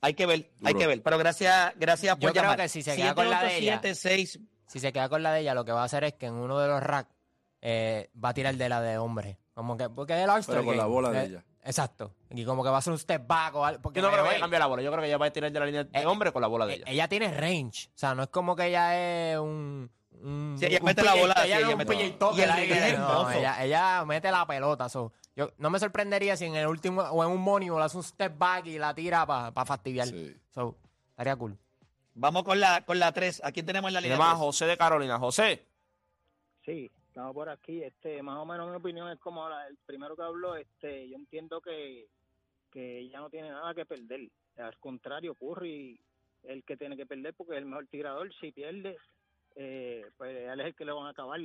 Hay 0.00 0.14
que 0.14 0.26
ver, 0.26 0.50
hay 0.62 0.74
que 0.74 0.86
ver. 0.86 1.02
Pero 1.02 1.16
gracias, 1.16 1.72
gracias 1.76 2.16
por 2.16 2.34
Yo 2.34 2.40
creo 2.40 2.56
que 2.56 2.68
si 2.68 2.82
se 2.82 2.94
queda 2.94 3.14
con 3.14 3.30
la 3.30 3.42
de 3.42 3.56
ella. 3.56 3.80
787-6 3.80 4.46
Si 4.66 4.78
se 4.78 4.92
queda 4.92 5.08
con 5.08 5.22
la 5.22 5.32
de 5.32 5.40
ella, 5.40 5.54
lo 5.54 5.64
que 5.64 5.72
va 5.72 5.80
a 5.80 5.84
hacer 5.84 6.04
es 6.04 6.14
que 6.14 6.26
en 6.26 6.34
uno 6.34 6.58
de 6.58 6.68
los 6.68 6.82
racks 6.82 7.10
eh, 7.62 8.10
va 8.22 8.28
a 8.30 8.34
tirar 8.34 8.54
de 8.54 8.68
la 8.68 8.82
de 8.82 8.98
hombre. 8.98 9.38
Como 9.54 9.76
que, 9.76 9.88
porque 9.88 10.14
es 10.14 10.24
el 10.24 10.30
All-Star 10.30 10.56
pero 10.56 10.66
con 10.66 10.76
la 10.76 10.86
bola 10.86 11.10
de 11.10 11.18
Eh, 11.20 11.24
ella. 11.26 11.44
Exacto. 11.62 12.12
Y 12.30 12.44
como 12.44 12.62
que 12.62 12.68
va 12.70 12.76
a 12.76 12.78
hacer 12.80 12.92
un 12.92 12.98
step 12.98 13.26
back 13.26 13.54
o 13.54 13.64
algo. 13.64 13.80
Porque 13.80 14.00
Yo 14.00 14.06
no 14.06 14.12
creo 14.12 14.22
que 14.24 14.28
vaya 14.28 14.38
a 14.38 14.40
cambiar 14.40 14.60
la 14.60 14.66
bola. 14.66 14.82
Yo 14.82 14.90
creo 14.90 15.00
que 15.00 15.06
ella 15.08 15.16
va 15.16 15.26
a 15.26 15.30
tirar 15.30 15.50
de 15.50 15.60
la 15.60 15.66
línea 15.66 15.84
de 15.84 15.98
Eh, 15.98 16.06
hombre 16.06 16.32
con 16.32 16.42
la 16.42 16.48
bola 16.48 16.66
de 16.66 16.74
eh, 16.74 16.76
ella. 16.78 16.90
ella 16.92 17.08
tiene 17.08 17.28
range. 17.32 17.88
O 17.88 17.92
sea, 17.98 18.14
no 18.14 18.24
es 18.24 18.28
como 18.28 18.54
que 18.56 18.66
ella 18.66 19.32
es 19.32 19.38
un. 19.38 19.90
un 20.20 20.56
Sí, 20.58 20.66
ella 20.66 20.78
un 20.80 20.84
mete 20.86 21.02
la 21.02 21.14
bola, 21.14 21.34
Ella 21.44 21.44
no 21.44 21.44
ella 21.44 21.58
es 21.68 21.72
un 21.72 21.78
mete- 21.78 21.94
Y 21.96 22.40
el 22.40 22.48
no, 22.98 23.08
hermoso. 23.08 23.30
ella, 23.30 23.64
ella 23.64 24.04
mete 24.04 24.30
la 24.30 24.46
pelota. 24.46 24.88
so, 24.88 25.12
yo, 25.36 25.50
no 25.58 25.70
me 25.70 25.78
sorprendería 25.78 26.36
si 26.36 26.44
en 26.46 26.56
el 26.56 26.66
último 26.66 27.02
o 27.02 27.24
en 27.24 27.30
un 27.30 27.40
moneyball 27.40 27.82
hace 27.82 27.96
un 27.96 28.02
step 28.02 28.36
back 28.36 28.66
y 28.66 28.78
la 28.78 28.92
tira 28.94 29.24
para 29.24 29.64
fastidiar. 29.64 30.08
Sí. 30.08 30.36
So, 30.52 30.76
estaría 31.10 31.36
cool. 31.36 31.56
Vamos 32.16 32.44
con 32.44 32.60
la, 32.60 32.84
con 32.84 32.98
la 32.98 33.10
3. 33.12 33.40
¿A 33.44 33.52
quién 33.52 33.64
tenemos 33.66 33.88
en 33.88 33.94
la 33.94 34.00
línea 34.00 34.16
Tenemos 34.16 34.34
a 34.34 34.36
3? 34.36 34.44
José 34.46 34.66
de 34.66 34.76
Carolina. 34.76 35.18
José, 35.18 35.64
Sí, 36.64 36.90
estamos 37.14 37.32
por 37.32 37.48
aquí. 37.48 37.80
Este, 37.80 38.20
más 38.24 38.38
o 38.38 38.44
menos 38.44 38.68
mi 38.68 38.74
opinión 38.76 39.08
es 39.08 39.20
como 39.20 39.48
la- 39.48 39.68
el 39.68 39.76
primero 39.86 40.16
que 40.16 40.22
habló. 40.22 40.56
Este, 40.56 41.08
yo 41.08 41.14
entiendo 41.16 41.60
que, 41.60 42.08
que 42.72 43.08
ya 43.08 43.20
no 43.20 43.30
tiene 43.30 43.50
nada 43.50 43.72
que 43.72 43.86
perder. 43.86 44.28
Al 44.56 44.76
contrario, 44.80 45.36
Curry 45.36 46.00
el 46.42 46.64
que 46.64 46.76
tiene 46.76 46.96
que 46.96 47.06
perder 47.06 47.32
porque 47.34 47.52
es 47.52 47.58
el 47.58 47.66
mejor 47.66 47.86
tirador. 47.86 48.34
Si 48.40 48.50
pierde, 48.50 48.96
eh, 49.54 50.04
pues 50.16 50.36
él 50.36 50.58
es 50.60 50.66
el 50.66 50.74
que 50.74 50.84
le 50.84 50.90
van 50.92 51.06
a 51.06 51.10
acabar. 51.10 51.40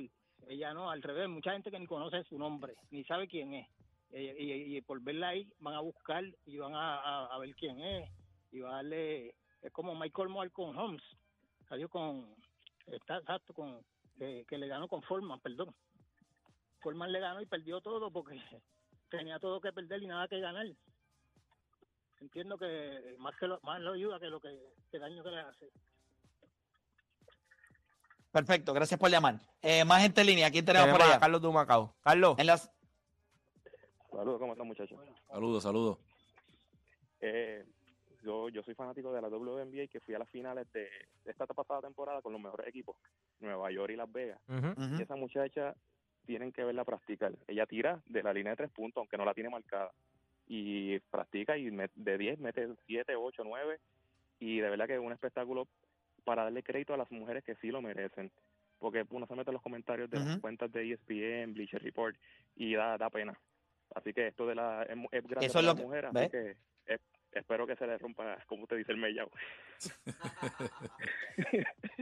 Ella 0.47 0.73
no, 0.73 0.89
al 0.89 1.03
revés. 1.03 1.29
Mucha 1.29 1.51
gente 1.51 1.69
que 1.69 1.77
ni 1.79 1.85
conoce 1.85 2.23
su 2.23 2.39
nombre, 2.39 2.73
ni 2.89 3.03
sabe 3.03 3.27
quién 3.27 3.53
es. 3.53 3.67
Eh, 4.11 4.35
y, 4.39 4.75
y 4.77 4.81
por 4.81 4.99
verla 5.03 5.29
ahí 5.29 5.47
van 5.59 5.75
a 5.75 5.81
buscar 5.81 6.23
y 6.47 6.57
van 6.57 6.73
a, 6.73 6.95
a- 6.95 7.25
a 7.27 7.37
ver 7.37 7.53
quién 7.53 7.79
es 7.79 8.09
y 8.51 8.59
va 8.59 8.71
a 8.71 8.75
darle 8.77 9.35
es 9.61 9.71
como 9.71 9.93
Michael 9.93 10.29
Moore 10.29 10.49
con 10.49 10.75
Holmes 10.75 11.03
salió 11.67 11.87
con 11.89 12.33
está 12.87 13.17
exacto 13.17 13.53
con 13.53 13.85
que, 14.19 14.45
que 14.47 14.57
le 14.57 14.67
ganó 14.67 14.87
con 14.87 15.01
Forman 15.01 15.39
perdón 15.39 15.73
Forman 16.81 17.11
le 17.11 17.19
ganó 17.19 17.41
y 17.41 17.47
perdió 17.47 17.81
todo 17.81 18.11
porque 18.11 18.39
tenía 19.09 19.39
todo 19.39 19.59
que 19.59 19.73
perder 19.73 20.03
y 20.03 20.07
nada 20.07 20.27
que 20.27 20.39
ganar 20.39 20.67
entiendo 22.19 22.57
que 22.57 23.15
más 23.17 23.35
que 23.37 23.47
lo, 23.47 23.59
más 23.63 23.81
lo 23.81 23.93
ayuda 23.93 24.19
que 24.19 24.27
lo 24.27 24.39
que, 24.39 24.55
que 24.91 24.99
daño 24.99 25.23
que 25.23 25.31
le 25.31 25.39
hace 25.39 25.71
Perfecto, 28.31 28.73
gracias 28.73 28.99
por 28.99 29.09
llamar. 29.09 29.39
Eh, 29.61 29.83
más 29.85 30.03
gente 30.03 30.21
en 30.21 30.27
línea. 30.27 30.51
¿Quién 30.51 30.63
tenemos, 30.63 30.85
tenemos 30.85 30.99
por 30.99 31.07
a 31.07 31.11
allá? 31.13 31.19
Carlos 31.19 31.41
Dumacao. 31.41 31.95
Carlos, 32.01 32.35
En 32.37 32.45
las... 32.45 32.71
Saludos, 34.11 34.39
¿cómo 34.39 34.53
están 34.53 34.67
muchachos? 34.67 34.99
Saludos, 35.27 35.63
saludos. 35.63 35.97
Eh, 37.21 37.65
yo, 38.29 38.49
yo 38.49 38.61
soy 38.63 38.75
fanático 38.75 39.11
de 39.11 39.21
la 39.21 39.27
WNBA 39.29 39.87
que 39.87 39.99
fui 40.01 40.13
a 40.13 40.19
las 40.19 40.29
finales 40.29 40.71
de, 40.71 40.81
de 41.25 41.31
esta 41.31 41.47
pasada 41.47 41.81
temporada 41.81 42.21
con 42.21 42.31
los 42.31 42.41
mejores 42.41 42.67
equipos, 42.67 42.95
Nueva 43.39 43.71
York 43.71 43.91
y 43.93 43.95
Las 43.95 44.11
Vegas. 44.11 44.39
Y 44.99 45.01
esa 45.01 45.15
muchacha 45.15 45.73
tienen 46.27 46.51
que 46.51 46.63
verla 46.63 46.83
practicar. 46.85 47.33
Ella 47.47 47.65
tira 47.65 47.99
de 48.05 48.21
la 48.21 48.31
línea 48.33 48.51
de 48.51 48.57
tres 48.57 48.69
puntos, 48.71 49.01
aunque 49.01 49.17
no 49.17 49.25
la 49.25 49.33
tiene 49.33 49.49
marcada. 49.49 49.91
Y 50.47 50.99
practica 51.11 51.57
y 51.57 51.71
met- 51.71 51.91
de 51.95 52.17
10 52.17 52.39
mete 52.39 52.67
7, 52.85 53.15
8, 53.15 53.43
9. 53.43 53.79
Y 54.39 54.59
de 54.59 54.69
verdad 54.69 54.85
que 54.87 54.93
es 54.95 54.99
un 54.99 55.11
espectáculo 55.11 55.67
para 56.23 56.43
darle 56.43 56.61
crédito 56.63 56.93
a 56.93 56.97
las 56.97 57.11
mujeres 57.11 57.43
que 57.43 57.55
sí 57.55 57.71
lo 57.71 57.81
merecen. 57.81 58.31
Porque 58.77 59.05
uno 59.09 59.25
se 59.27 59.35
mete 59.35 59.49
en 59.49 59.53
los 59.55 59.63
comentarios 59.63 60.09
de 60.09 60.17
las 60.19 60.39
cuentas 60.39 60.71
de 60.71 60.91
ESPN, 60.93 61.53
Bleacher 61.53 61.81
Report, 61.83 62.15
y 62.55 62.73
da, 62.75 62.97
da 62.97 63.09
pena. 63.09 63.37
Así 63.95 64.13
que 64.13 64.27
esto 64.27 64.45
de 64.47 64.53
la 64.55 64.83
es, 64.83 64.97
es 65.11 65.23
grande 65.27 65.47
Eso 65.47 65.47
es 65.47 65.53
para 65.53 65.61
lo 65.65 65.73
la 65.73 65.75
que- 65.75 65.83
mujer, 65.83 66.05
así 66.05 66.13
que 66.29 66.57
espero 67.31 67.67
que 67.67 67.75
se 67.75 67.87
le 67.87 67.97
rompa, 67.97 68.43
como 68.47 68.63
usted 68.63 68.77
dice, 68.77 68.91
el 68.91 68.97
mellao. 68.97 69.29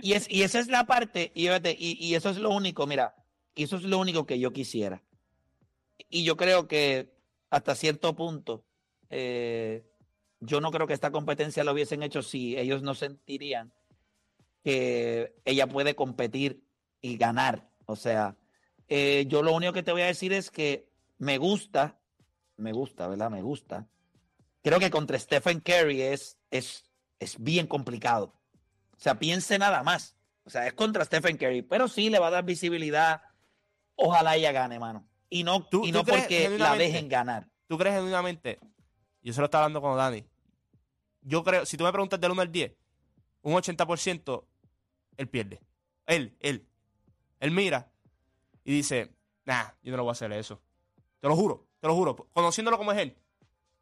Y, 0.01 0.13
es, 0.13 0.29
y 0.29 0.43
esa 0.43 0.59
es 0.59 0.67
la 0.67 0.85
parte, 0.85 1.31
y, 1.35 1.47
y, 1.47 2.15
eso 2.15 2.29
es 2.29 2.37
lo 2.37 2.49
único, 2.49 2.87
mira, 2.87 3.15
eso 3.55 3.77
es 3.77 3.83
lo 3.83 3.99
único 3.99 4.25
que 4.25 4.39
yo 4.39 4.53
quisiera. 4.53 5.03
Y 6.09 6.23
yo 6.23 6.37
creo 6.37 6.67
que 6.67 7.13
hasta 7.49 7.75
cierto 7.75 8.15
punto, 8.15 8.63
eh, 9.09 9.85
yo 10.39 10.61
no 10.61 10.71
creo 10.71 10.87
que 10.87 10.93
esta 10.93 11.11
competencia 11.11 11.63
lo 11.63 11.73
hubiesen 11.73 12.03
hecho 12.03 12.21
si 12.21 12.57
ellos 12.57 12.83
no 12.83 12.93
sentirían 12.93 13.73
que 14.63 15.35
ella 15.45 15.67
puede 15.67 15.95
competir 15.95 16.63
y 17.01 17.17
ganar. 17.17 17.69
O 17.85 17.95
sea, 17.95 18.35
eh, 18.87 19.25
yo 19.27 19.41
lo 19.41 19.53
único 19.53 19.73
que 19.73 19.83
te 19.83 19.91
voy 19.91 20.01
a 20.01 20.07
decir 20.07 20.33
es 20.33 20.51
que 20.51 20.89
me 21.17 21.37
gusta, 21.37 21.99
me 22.57 22.73
gusta, 22.73 23.07
¿verdad? 23.07 23.29
Me 23.31 23.41
gusta. 23.41 23.87
Creo 24.67 24.79
que 24.79 24.91
contra 24.91 25.17
Stephen 25.17 25.59
Curry 25.61 26.01
es, 26.01 26.37
es, 26.51 26.83
es 27.19 27.41
bien 27.41 27.67
complicado. 27.67 28.33
O 28.97 28.99
sea, 28.99 29.17
piense 29.17 29.57
nada 29.57 29.81
más. 29.83 30.15
O 30.43 30.49
sea, 30.49 30.67
es 30.67 30.73
contra 30.73 31.05
Stephen 31.05 31.37
Curry, 31.37 31.61
pero 31.61 31.87
sí 31.87 32.09
le 32.09 32.19
va 32.19 32.27
a 32.27 32.31
dar 32.31 32.43
visibilidad. 32.43 33.21
Ojalá 33.95 34.35
ella 34.35 34.51
gane, 34.51 34.79
mano. 34.79 35.07
Y 35.29 35.43
no, 35.43 35.65
¿Tú- 35.67 35.85
y 35.85 35.91
no 35.91 36.03
porque 36.03 36.49
la 36.57 36.75
dejen 36.75 37.07
ganar. 37.09 37.47
¿tú 37.67 37.77
crees 37.77 37.95
genuinamente 37.95 38.59
yo 39.21 39.33
se 39.33 39.41
lo 39.41 39.45
estaba 39.45 39.65
hablando 39.65 39.81
con 39.81 39.97
Dani. 39.97 40.25
Yo 41.21 41.43
creo, 41.43 41.65
si 41.65 41.75
tú 41.75 41.83
me 41.83 41.91
preguntas 41.91 42.19
del 42.19 42.31
1 42.31 42.41
al 42.41 42.51
10, 42.51 42.73
un 43.41 43.53
80% 43.55 44.45
él 45.17 45.27
pierde. 45.27 45.59
Él, 46.05 46.37
él. 46.39 46.65
Él 47.41 47.51
mira 47.51 47.91
y 48.63 48.71
dice, 48.71 49.13
nah, 49.45 49.65
yo 49.83 49.91
no 49.91 49.97
le 49.97 50.03
voy 50.03 50.09
a 50.09 50.11
hacer 50.13 50.31
eso. 50.31 50.61
Te 51.19 51.27
lo 51.27 51.35
juro, 51.35 51.67
te 51.81 51.87
lo 51.87 51.95
juro. 51.95 52.15
Conociéndolo 52.31 52.77
como 52.77 52.93
es 52.93 52.99
él, 52.99 53.17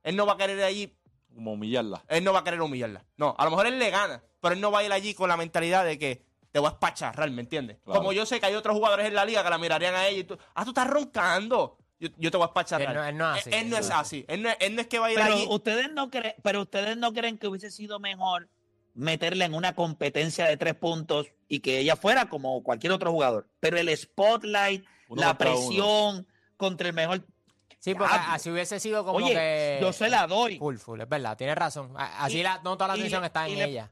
él 0.05 0.15
no 0.15 0.25
va 0.25 0.33
a 0.33 0.37
querer 0.37 0.57
ir 0.57 0.63
allí, 0.63 0.97
Como 1.33 1.51
humillarla. 1.53 2.03
él 2.07 2.23
no 2.23 2.31
va 2.31 2.39
a 2.39 2.43
querer 2.45 2.61
humillarla. 2.61 3.03
No, 3.17 3.35
a 3.37 3.43
lo 3.43 3.49
mejor 3.51 3.67
él 3.67 3.77
le 3.77 3.89
gana, 3.89 4.23
pero 4.39 4.53
él 4.55 4.61
no 4.61 4.71
va 4.71 4.79
a 4.79 4.83
ir 4.85 4.91
allí 4.93 5.13
con 5.13 5.27
la 5.27 5.35
mentalidad 5.35 5.83
de 5.83 5.99
que 5.99 6.23
te 6.51 6.59
voy 6.59 6.69
a 6.69 6.71
espacharrar, 6.71 7.29
¿me 7.31 7.41
entiendes? 7.41 7.79
Claro. 7.83 7.99
Como 7.99 8.13
yo 8.13 8.25
sé 8.25 8.39
que 8.39 8.45
hay 8.45 8.53
otros 8.55 8.75
jugadores 8.77 9.05
en 9.07 9.13
la 9.15 9.25
liga 9.25 9.43
que 9.43 9.49
la 9.49 9.57
mirarían 9.57 9.93
a 9.95 10.07
ella 10.07 10.19
y 10.19 10.23
tú, 10.23 10.37
ah, 10.53 10.63
tú 10.63 10.69
estás 10.69 10.87
roncando. 10.87 11.77
Yo, 11.99 12.09
yo 12.17 12.29
te 12.31 12.37
voy 12.37 12.45
a 12.45 12.47
espacharrar. 12.47 12.89
Él 12.89 12.93
no- 12.95 13.03
él 13.05 13.17
no 13.17 13.35
es 13.35 13.39
así. 13.41 13.49
Él, 13.49 13.55
él 13.63 13.69
no 13.69 13.77
es 13.77 13.89
así. 13.89 14.25
Él 14.29 14.41
no, 14.41 14.49
es- 14.49 14.57
él 14.61 14.75
no 14.75 14.81
es 14.81 14.87
que 14.87 14.99
va 14.99 15.07
a 15.07 15.11
ir 15.11 15.17
Pero 15.17 15.33
allí. 15.33 15.45
ustedes 15.49 15.91
no 15.91 16.09
creen, 16.09 16.35
pero 16.43 16.61
ustedes 16.61 16.95
no 16.97 17.11
creen 17.13 17.37
que 17.37 17.47
hubiese 17.47 17.71
sido 17.71 17.99
mejor 17.99 18.49
meterla 18.93 19.43
en 19.45 19.53
una 19.53 19.75
competencia 19.75 20.45
de 20.45 20.55
tres 20.55 20.75
puntos 20.75 21.27
y 21.49 21.59
que 21.59 21.79
ella 21.79 21.95
fuera 21.97 22.29
como 22.29 22.63
cualquier 22.63 22.93
otro 22.93 23.11
jugador. 23.11 23.49
Pero 23.59 23.77
el 23.77 23.89
spotlight, 23.97 24.85
Uno 25.09 25.21
la 25.21 25.29
uno. 25.31 25.37
presión 25.37 26.27
contra 26.57 26.87
el 26.87 26.93
mejor. 26.93 27.25
Sí, 27.85 27.93
porque 27.93 28.13
Diablo. 28.15 28.33
así 28.33 28.49
hubiese 28.49 28.79
sido 28.79 29.05
como 29.05 29.17
Oye, 29.17 29.33
que. 29.33 29.77
yo 29.79 29.93
se 29.93 30.09
la 30.09 30.25
doy. 30.25 30.57
Full, 30.57 30.77
full, 30.77 31.01
es 31.01 31.07
verdad, 31.07 31.37
tienes 31.37 31.55
razón. 31.55 31.93
Así 31.95 32.39
Y- 32.39 32.43
la, 32.43 32.59
no 32.63 32.75
toda 32.77 32.87
la 32.87 32.93
atención 32.95 33.23
está 33.23 33.47
y 33.47 33.53
en 33.53 33.59
le- 33.59 33.65
ella. 33.65 33.91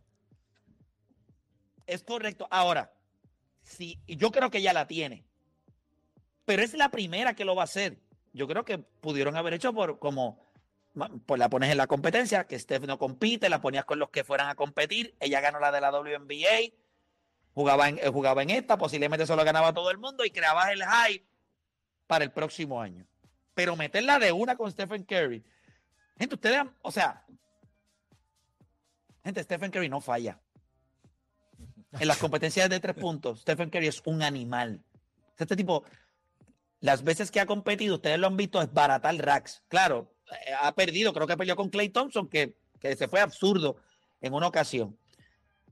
Es 1.85 2.03
correcto. 2.03 2.47
Ahora, 2.49 2.91
sí, 3.61 3.99
y 4.07 4.15
yo 4.15 4.31
creo 4.31 4.49
que 4.49 4.57
ella 4.59 4.73
la 4.73 4.87
tiene. 4.87 5.25
Pero 6.45 6.63
es 6.63 6.73
la 6.73 6.89
primera 6.89 7.35
que 7.35 7.45
lo 7.45 7.55
va 7.55 7.61
a 7.61 7.65
hacer. 7.65 7.99
Yo 8.33 8.47
creo 8.47 8.65
que 8.65 8.79
pudieron 8.79 9.35
haber 9.37 9.53
hecho 9.53 9.73
por 9.73 9.99
como 9.99 10.41
pues 11.27 11.39
la 11.39 11.49
pones 11.49 11.69
en 11.71 11.77
la 11.77 11.85
competencia, 11.87 12.45
que 12.47 12.57
Steph 12.59 12.85
no 12.85 12.97
compite, 12.99 13.47
la 13.49 13.61
ponías 13.61 13.85
con 13.85 13.99
los 13.99 14.09
que 14.09 14.23
fueran 14.23 14.49
a 14.49 14.55
competir. 14.55 15.15
Ella 15.19 15.39
ganó 15.39 15.59
la 15.59 15.71
de 15.71 15.81
la 15.81 15.91
WNBA, 15.91 16.73
jugaba 17.53 17.89
en, 17.89 17.97
eh, 17.99 18.09
jugaba 18.09 18.41
en 18.43 18.49
esta, 18.49 18.77
posiblemente 18.77 19.25
solo 19.27 19.43
ganaba 19.43 19.71
todo 19.73 19.91
el 19.91 19.97
mundo 19.99 20.25
y 20.25 20.31
creabas 20.31 20.69
el 20.71 20.83
hype 20.83 21.25
para 22.07 22.23
el 22.23 22.31
próximo 22.31 22.81
año. 22.81 23.05
Pero 23.53 23.75
meterla 23.75 24.19
de 24.19 24.31
una 24.31 24.55
con 24.55 24.71
Stephen 24.71 25.03
Curry. 25.03 25.43
Gente, 26.17 26.35
ustedes, 26.35 26.63
o 26.81 26.91
sea, 26.91 27.25
gente, 29.23 29.43
Stephen 29.43 29.71
Curry 29.71 29.89
no 29.89 30.01
falla. 30.01 30.39
En 31.99 32.07
las 32.07 32.17
competencias 32.17 32.69
de 32.69 32.79
tres 32.79 32.95
puntos, 32.95 33.41
Stephen 33.41 33.69
Curry 33.69 33.87
es 33.87 34.01
un 34.05 34.23
animal. 34.23 34.83
Este 35.37 35.55
tipo, 35.55 35.83
las 36.79 37.03
veces 37.03 37.29
que 37.29 37.39
ha 37.39 37.45
competido, 37.45 37.95
ustedes 37.95 38.17
lo 38.19 38.27
han 38.27 38.37
visto, 38.37 38.61
es 38.61 38.71
baratar 38.73 39.15
racks. 39.15 39.63
Claro, 39.67 40.15
eh, 40.31 40.53
ha 40.59 40.73
perdido, 40.73 41.13
creo 41.13 41.27
que 41.27 41.37
perdió 41.37 41.55
con 41.55 41.69
Clay 41.69 41.89
Thompson, 41.89 42.27
que, 42.27 42.57
que 42.79 42.95
se 42.95 43.07
fue 43.07 43.19
absurdo 43.19 43.77
en 44.21 44.33
una 44.33 44.47
ocasión. 44.47 44.97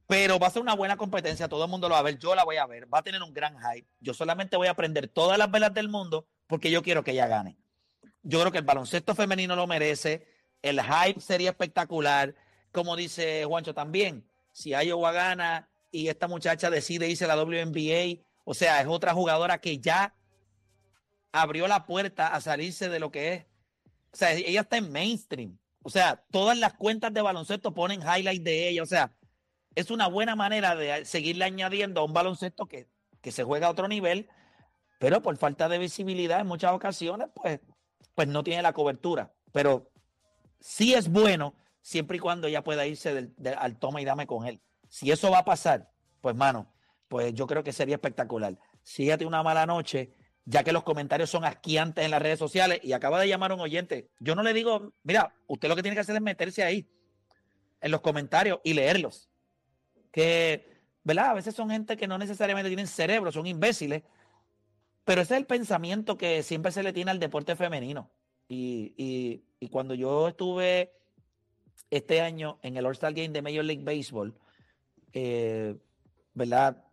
Pero 0.07 0.37
va 0.39 0.47
a 0.47 0.51
ser 0.51 0.61
una 0.61 0.75
buena 0.75 0.97
competencia, 0.97 1.47
todo 1.47 1.63
el 1.63 1.71
mundo 1.71 1.87
lo 1.87 1.93
va 1.93 1.99
a 1.99 2.03
ver, 2.03 2.17
yo 2.19 2.35
la 2.35 2.43
voy 2.43 2.57
a 2.57 2.65
ver, 2.65 2.93
va 2.93 2.99
a 2.99 3.03
tener 3.03 3.23
un 3.23 3.33
gran 3.33 3.55
hype. 3.57 3.87
Yo 3.99 4.13
solamente 4.13 4.57
voy 4.57 4.67
a 4.67 4.71
aprender 4.71 5.07
todas 5.07 5.37
las 5.37 5.49
velas 5.49 5.73
del 5.73 5.87
mundo 5.89 6.27
porque 6.47 6.69
yo 6.69 6.83
quiero 6.83 7.03
que 7.03 7.11
ella 7.11 7.27
gane. 7.27 7.57
Yo 8.23 8.39
creo 8.39 8.51
que 8.51 8.59
el 8.59 8.65
baloncesto 8.65 9.15
femenino 9.15 9.55
lo 9.55 9.67
merece, 9.67 10.27
el 10.61 10.81
hype 10.81 11.19
sería 11.19 11.49
espectacular. 11.51 12.35
Como 12.71 12.95
dice 12.95 13.43
Juancho 13.45 13.73
también, 13.73 14.29
si 14.51 14.71
Iowa 14.71 15.11
gana 15.11 15.69
y 15.91 16.07
esta 16.07 16.27
muchacha 16.27 16.69
decide 16.69 17.09
irse 17.09 17.25
a 17.25 17.27
la 17.27 17.41
WNBA, 17.41 18.23
o 18.43 18.53
sea, 18.53 18.81
es 18.81 18.87
otra 18.87 19.13
jugadora 19.13 19.59
que 19.59 19.79
ya 19.79 20.15
abrió 21.31 21.67
la 21.67 21.85
puerta 21.85 22.27
a 22.27 22.41
salirse 22.41 22.89
de 22.89 22.99
lo 22.99 23.11
que 23.11 23.33
es. 23.33 23.45
O 24.13 24.17
sea, 24.17 24.33
ella 24.33 24.61
está 24.61 24.77
en 24.77 24.91
mainstream. 24.91 25.57
O 25.83 25.89
sea, 25.89 26.23
todas 26.31 26.57
las 26.57 26.73
cuentas 26.73 27.13
de 27.13 27.21
baloncesto 27.21 27.73
ponen 27.73 28.01
highlights 28.01 28.43
de 28.43 28.69
ella. 28.69 28.83
O 28.83 28.85
sea, 28.85 29.15
es 29.75 29.89
una 29.89 30.07
buena 30.07 30.35
manera 30.35 30.75
de 30.75 31.05
seguirle 31.05 31.45
añadiendo 31.45 32.01
a 32.01 32.05
un 32.05 32.13
baloncesto 32.13 32.67
que, 32.67 32.87
que 33.21 33.31
se 33.31 33.43
juega 33.43 33.67
a 33.67 33.71
otro 33.71 33.87
nivel, 33.87 34.29
pero 34.99 35.21
por 35.21 35.37
falta 35.37 35.69
de 35.69 35.77
visibilidad 35.77 36.41
en 36.41 36.47
muchas 36.47 36.73
ocasiones, 36.73 37.29
pues, 37.33 37.59
pues 38.15 38.27
no 38.27 38.43
tiene 38.43 38.61
la 38.61 38.73
cobertura. 38.73 39.33
Pero 39.51 39.91
sí 40.59 40.93
es 40.93 41.09
bueno 41.09 41.55
siempre 41.81 42.17
y 42.17 42.19
cuando 42.19 42.47
ella 42.47 42.63
pueda 42.63 42.85
irse 42.85 43.13
del- 43.13 43.33
de- 43.37 43.51
al 43.55 43.77
toma 43.79 44.01
y 44.01 44.05
dame 44.05 44.27
con 44.27 44.45
él. 44.47 44.61
Si 44.87 45.11
eso 45.11 45.31
va 45.31 45.39
a 45.39 45.45
pasar, 45.45 45.89
pues 46.21 46.35
mano, 46.35 46.71
pues 47.07 47.33
yo 47.33 47.47
creo 47.47 47.63
que 47.63 47.73
sería 47.73 47.95
espectacular. 47.95 48.57
Si 48.83 49.09
una 49.25 49.43
mala 49.43 49.65
noche, 49.65 50.13
ya 50.45 50.63
que 50.63 50.71
los 50.71 50.83
comentarios 50.83 51.29
son 51.29 51.45
asquiantes 51.45 52.03
en 52.03 52.11
las 52.11 52.21
redes 52.21 52.39
sociales 52.39 52.79
y 52.83 52.93
acaba 52.93 53.19
de 53.19 53.27
llamar 53.27 53.53
un 53.53 53.59
oyente, 53.59 54.09
yo 54.19 54.35
no 54.35 54.43
le 54.43 54.53
digo, 54.53 54.93
mira, 55.03 55.33
usted 55.47 55.69
lo 55.69 55.75
que 55.75 55.81
tiene 55.83 55.95
que 55.95 56.01
hacer 56.01 56.15
es 56.15 56.21
meterse 56.21 56.63
ahí 56.63 56.89
en 57.79 57.91
los 57.91 58.01
comentarios 58.01 58.59
y 58.63 58.73
leerlos. 58.73 59.29
Que, 60.11 60.81
¿verdad? 61.03 61.29
A 61.29 61.33
veces 61.33 61.55
son 61.55 61.69
gente 61.69 61.95
que 61.97 62.07
no 62.07 62.17
necesariamente 62.17 62.69
tienen 62.69 62.87
cerebro, 62.87 63.31
son 63.31 63.47
imbéciles, 63.47 64.03
pero 65.03 65.21
ese 65.21 65.33
es 65.35 65.39
el 65.39 65.45
pensamiento 65.45 66.17
que 66.17 66.43
siempre 66.43 66.71
se 66.71 66.83
le 66.83 66.93
tiene 66.93 67.11
al 67.11 67.19
deporte 67.19 67.55
femenino. 67.55 68.09
Y, 68.47 68.93
y- 68.97 69.43
cuando 69.69 69.93
yo 69.93 70.27
estuve 70.27 70.91
este 71.91 72.19
año 72.21 72.57
en 72.63 72.77
el 72.77 72.85
All-Star 72.85 73.13
Game 73.13 73.29
de 73.29 73.41
Major 73.43 73.63
League 73.63 73.83
Baseball, 73.83 74.33
eh, 75.13 75.75
¿verdad? 76.33 76.83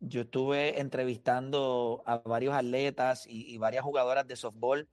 Yo 0.00 0.22
estuve 0.22 0.80
entrevistando 0.80 2.02
a 2.06 2.18
varios 2.18 2.54
atletas 2.54 3.26
y, 3.28 3.52
y 3.54 3.58
varias 3.58 3.84
jugadoras 3.84 4.26
de 4.26 4.34
softball 4.36 4.88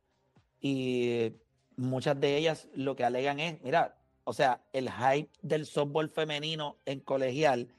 y 0.62 1.34
muchas 1.78 2.20
de 2.20 2.38
ellas 2.38 2.68
lo 2.76 2.96
que 2.96 3.04
alegan 3.06 3.40
es, 3.40 3.60
mira, 3.64 3.98
o 4.24 4.34
sea, 4.34 4.62
el 4.74 4.90
hype 4.92 5.32
del 5.42 5.66
softball 5.66 6.10
femenino 6.10 6.78
en 6.86 7.00
colegial 7.00 7.70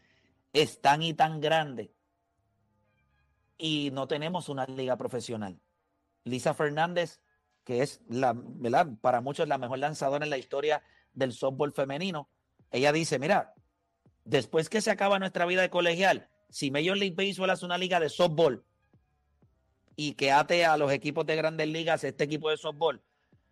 es 0.52 0.80
tan 0.80 1.02
y 1.02 1.14
tan 1.14 1.40
grande 1.40 1.92
y 3.60 3.90
no 3.92 4.08
tenemos 4.08 4.48
una 4.48 4.64
liga 4.66 4.96
profesional. 4.96 5.60
Lisa 6.24 6.54
Fernández, 6.54 7.20
que 7.64 7.82
es 7.82 8.00
la. 8.08 8.34
Para 9.00 9.20
muchos 9.20 9.46
la 9.46 9.58
mejor 9.58 9.78
lanzadora 9.78 10.24
en 10.24 10.30
la 10.30 10.38
historia 10.38 10.82
del 11.12 11.32
softball 11.32 11.72
femenino, 11.72 12.28
ella 12.70 12.92
dice, 12.92 13.18
mira, 13.18 13.54
después 14.24 14.68
que 14.68 14.80
se 14.80 14.90
acaba 14.90 15.18
nuestra 15.18 15.44
vida 15.44 15.62
de 15.62 15.70
colegial, 15.70 16.28
si 16.48 16.70
Major 16.70 16.96
League 16.96 17.14
Baseball 17.14 17.50
hace 17.50 17.66
una 17.66 17.78
liga 17.78 18.00
de 18.00 18.08
softball 18.08 18.64
y 19.94 20.14
que 20.14 20.32
ate 20.32 20.64
a 20.64 20.76
los 20.76 20.90
equipos 20.92 21.26
de 21.26 21.36
grandes 21.36 21.68
ligas 21.68 22.02
este 22.04 22.24
equipo 22.24 22.50
de 22.50 22.56
softball, 22.56 23.02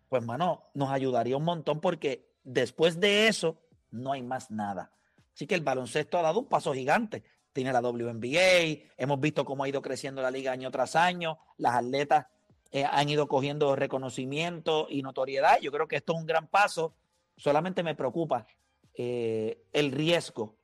pues 0.09 0.25
mano, 0.25 0.71
nos 0.73 0.89
ayudaría 0.89 1.37
un 1.37 1.43
montón 1.43 1.79
porque 1.79 2.27
después 2.43 2.99
de 2.99 3.27
eso 3.27 3.61
no 3.91 4.11
hay 4.11 4.23
más 4.23 4.49
nada. 4.49 4.91
Así 5.33 5.45
que 5.45 5.55
el 5.55 5.61
baloncesto 5.61 6.17
ha 6.17 6.23
dado 6.23 6.39
un 6.39 6.47
paso 6.47 6.73
gigante. 6.73 7.23
Tiene 7.53 7.73
la 7.73 7.81
WNBA, 7.81 8.91
hemos 8.97 9.19
visto 9.19 9.43
cómo 9.43 9.63
ha 9.63 9.69
ido 9.69 9.81
creciendo 9.81 10.21
la 10.21 10.31
liga 10.31 10.51
año 10.51 10.69
tras 10.69 10.95
año, 10.95 11.39
las 11.57 11.75
atletas 11.75 12.27
eh, 12.71 12.85
han 12.85 13.09
ido 13.09 13.27
cogiendo 13.27 13.75
reconocimiento 13.75 14.87
y 14.89 15.01
notoriedad. 15.01 15.59
Yo 15.59 15.71
creo 15.71 15.87
que 15.87 15.95
esto 15.95 16.13
es 16.13 16.19
un 16.19 16.27
gran 16.27 16.47
paso. 16.47 16.93
Solamente 17.35 17.81
me 17.81 17.95
preocupa 17.95 18.45
eh, 18.93 19.63
el 19.71 19.91
riesgo 19.91 20.55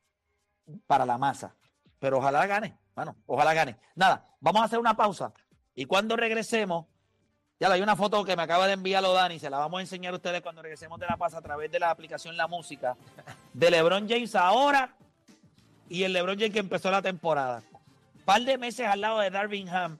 para 0.86 1.06
la 1.06 1.17
masa. 1.17 1.56
Pero 2.00 2.19
ojalá 2.19 2.45
gane, 2.45 2.78
bueno, 2.95 3.15
ojalá 3.26 3.54
gane. 3.54 3.78
Nada, 3.95 4.28
vamos 4.39 4.62
a 4.62 4.65
hacer 4.65 4.78
una 4.78 4.95
pausa. 4.95 5.34
Y 5.74 5.86
cuando 5.86 6.15
regresemos, 6.15 6.86
ya 7.60 7.71
hay 7.71 7.82
una 7.82 7.95
foto 7.95 8.24
que 8.24 8.36
me 8.36 8.43
acaba 8.43 8.67
de 8.67 8.74
enviarlo 8.74 9.13
Dani, 9.13 9.39
se 9.39 9.50
la 9.50 9.58
vamos 9.58 9.80
a 9.80 9.82
enseñar 9.82 10.13
a 10.13 10.17
ustedes 10.17 10.41
cuando 10.41 10.62
regresemos 10.62 11.00
de 11.00 11.08
la 11.08 11.17
pausa 11.17 11.38
a 11.39 11.41
través 11.41 11.71
de 11.71 11.80
la 11.80 11.89
aplicación 11.89 12.38
La 12.38 12.48
Música, 12.48 12.95
de 13.54 13.71
LeBron 13.71 14.08
James 14.08 14.36
ahora 14.36 14.93
y 15.89 16.04
el 16.04 16.13
LeBron 16.13 16.38
James 16.38 16.54
que 16.54 16.60
empezó 16.60 16.91
la 16.91 17.02
temporada. 17.02 17.63
Par 18.26 18.41
de 18.41 18.58
meses 18.58 18.88
al 18.88 19.02
lado 19.02 19.19
de 19.19 19.30
Darvin 19.30 19.69
Ham 19.69 19.98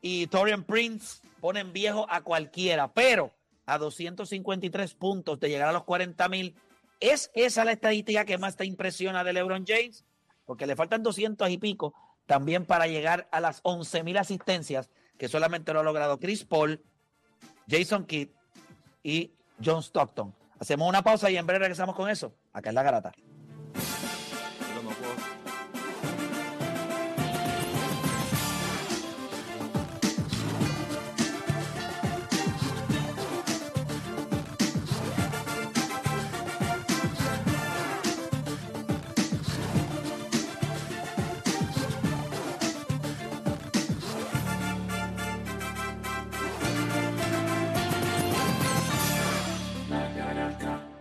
y 0.00 0.26
Torian 0.28 0.64
Prince 0.64 1.20
ponen 1.40 1.72
viejo 1.72 2.06
a 2.08 2.22
cualquiera, 2.22 2.92
pero 2.92 3.32
a 3.66 3.78
253 3.78 4.94
puntos 4.94 5.40
de 5.40 5.48
llegar 5.48 5.68
a 5.68 5.72
los 5.72 5.84
40 5.84 6.28
mil, 6.28 6.54
¿es 7.00 7.30
esa 7.34 7.64
la 7.64 7.72
estadística 7.72 8.24
que 8.24 8.38
más 8.38 8.56
te 8.56 8.64
impresiona 8.64 9.24
de 9.24 9.32
LeBron 9.32 9.64
James? 9.66 10.04
Porque 10.44 10.66
le 10.66 10.76
faltan 10.76 11.02
200 11.02 11.48
y 11.50 11.58
pico 11.58 11.94
también 12.26 12.64
para 12.64 12.86
llegar 12.86 13.28
a 13.32 13.40
las 13.40 13.60
11 13.62 14.02
mil 14.04 14.16
asistencias 14.16 14.90
que 15.18 15.28
solamente 15.28 15.72
lo 15.72 15.80
ha 15.80 15.84
logrado 15.84 16.18
Chris 16.18 16.44
Paul, 16.44 16.82
Jason 17.68 18.04
Kidd 18.04 18.28
y 19.02 19.32
John 19.64 19.82
Stockton. 19.82 20.34
Hacemos 20.58 20.88
una 20.88 21.02
pausa 21.02 21.30
y 21.30 21.36
en 21.36 21.46
breve 21.46 21.60
regresamos 21.60 21.94
con 21.94 22.08
eso. 22.10 22.34
Acá 22.52 22.70
en 22.70 22.74
la 22.74 22.82
garata. 22.82 23.12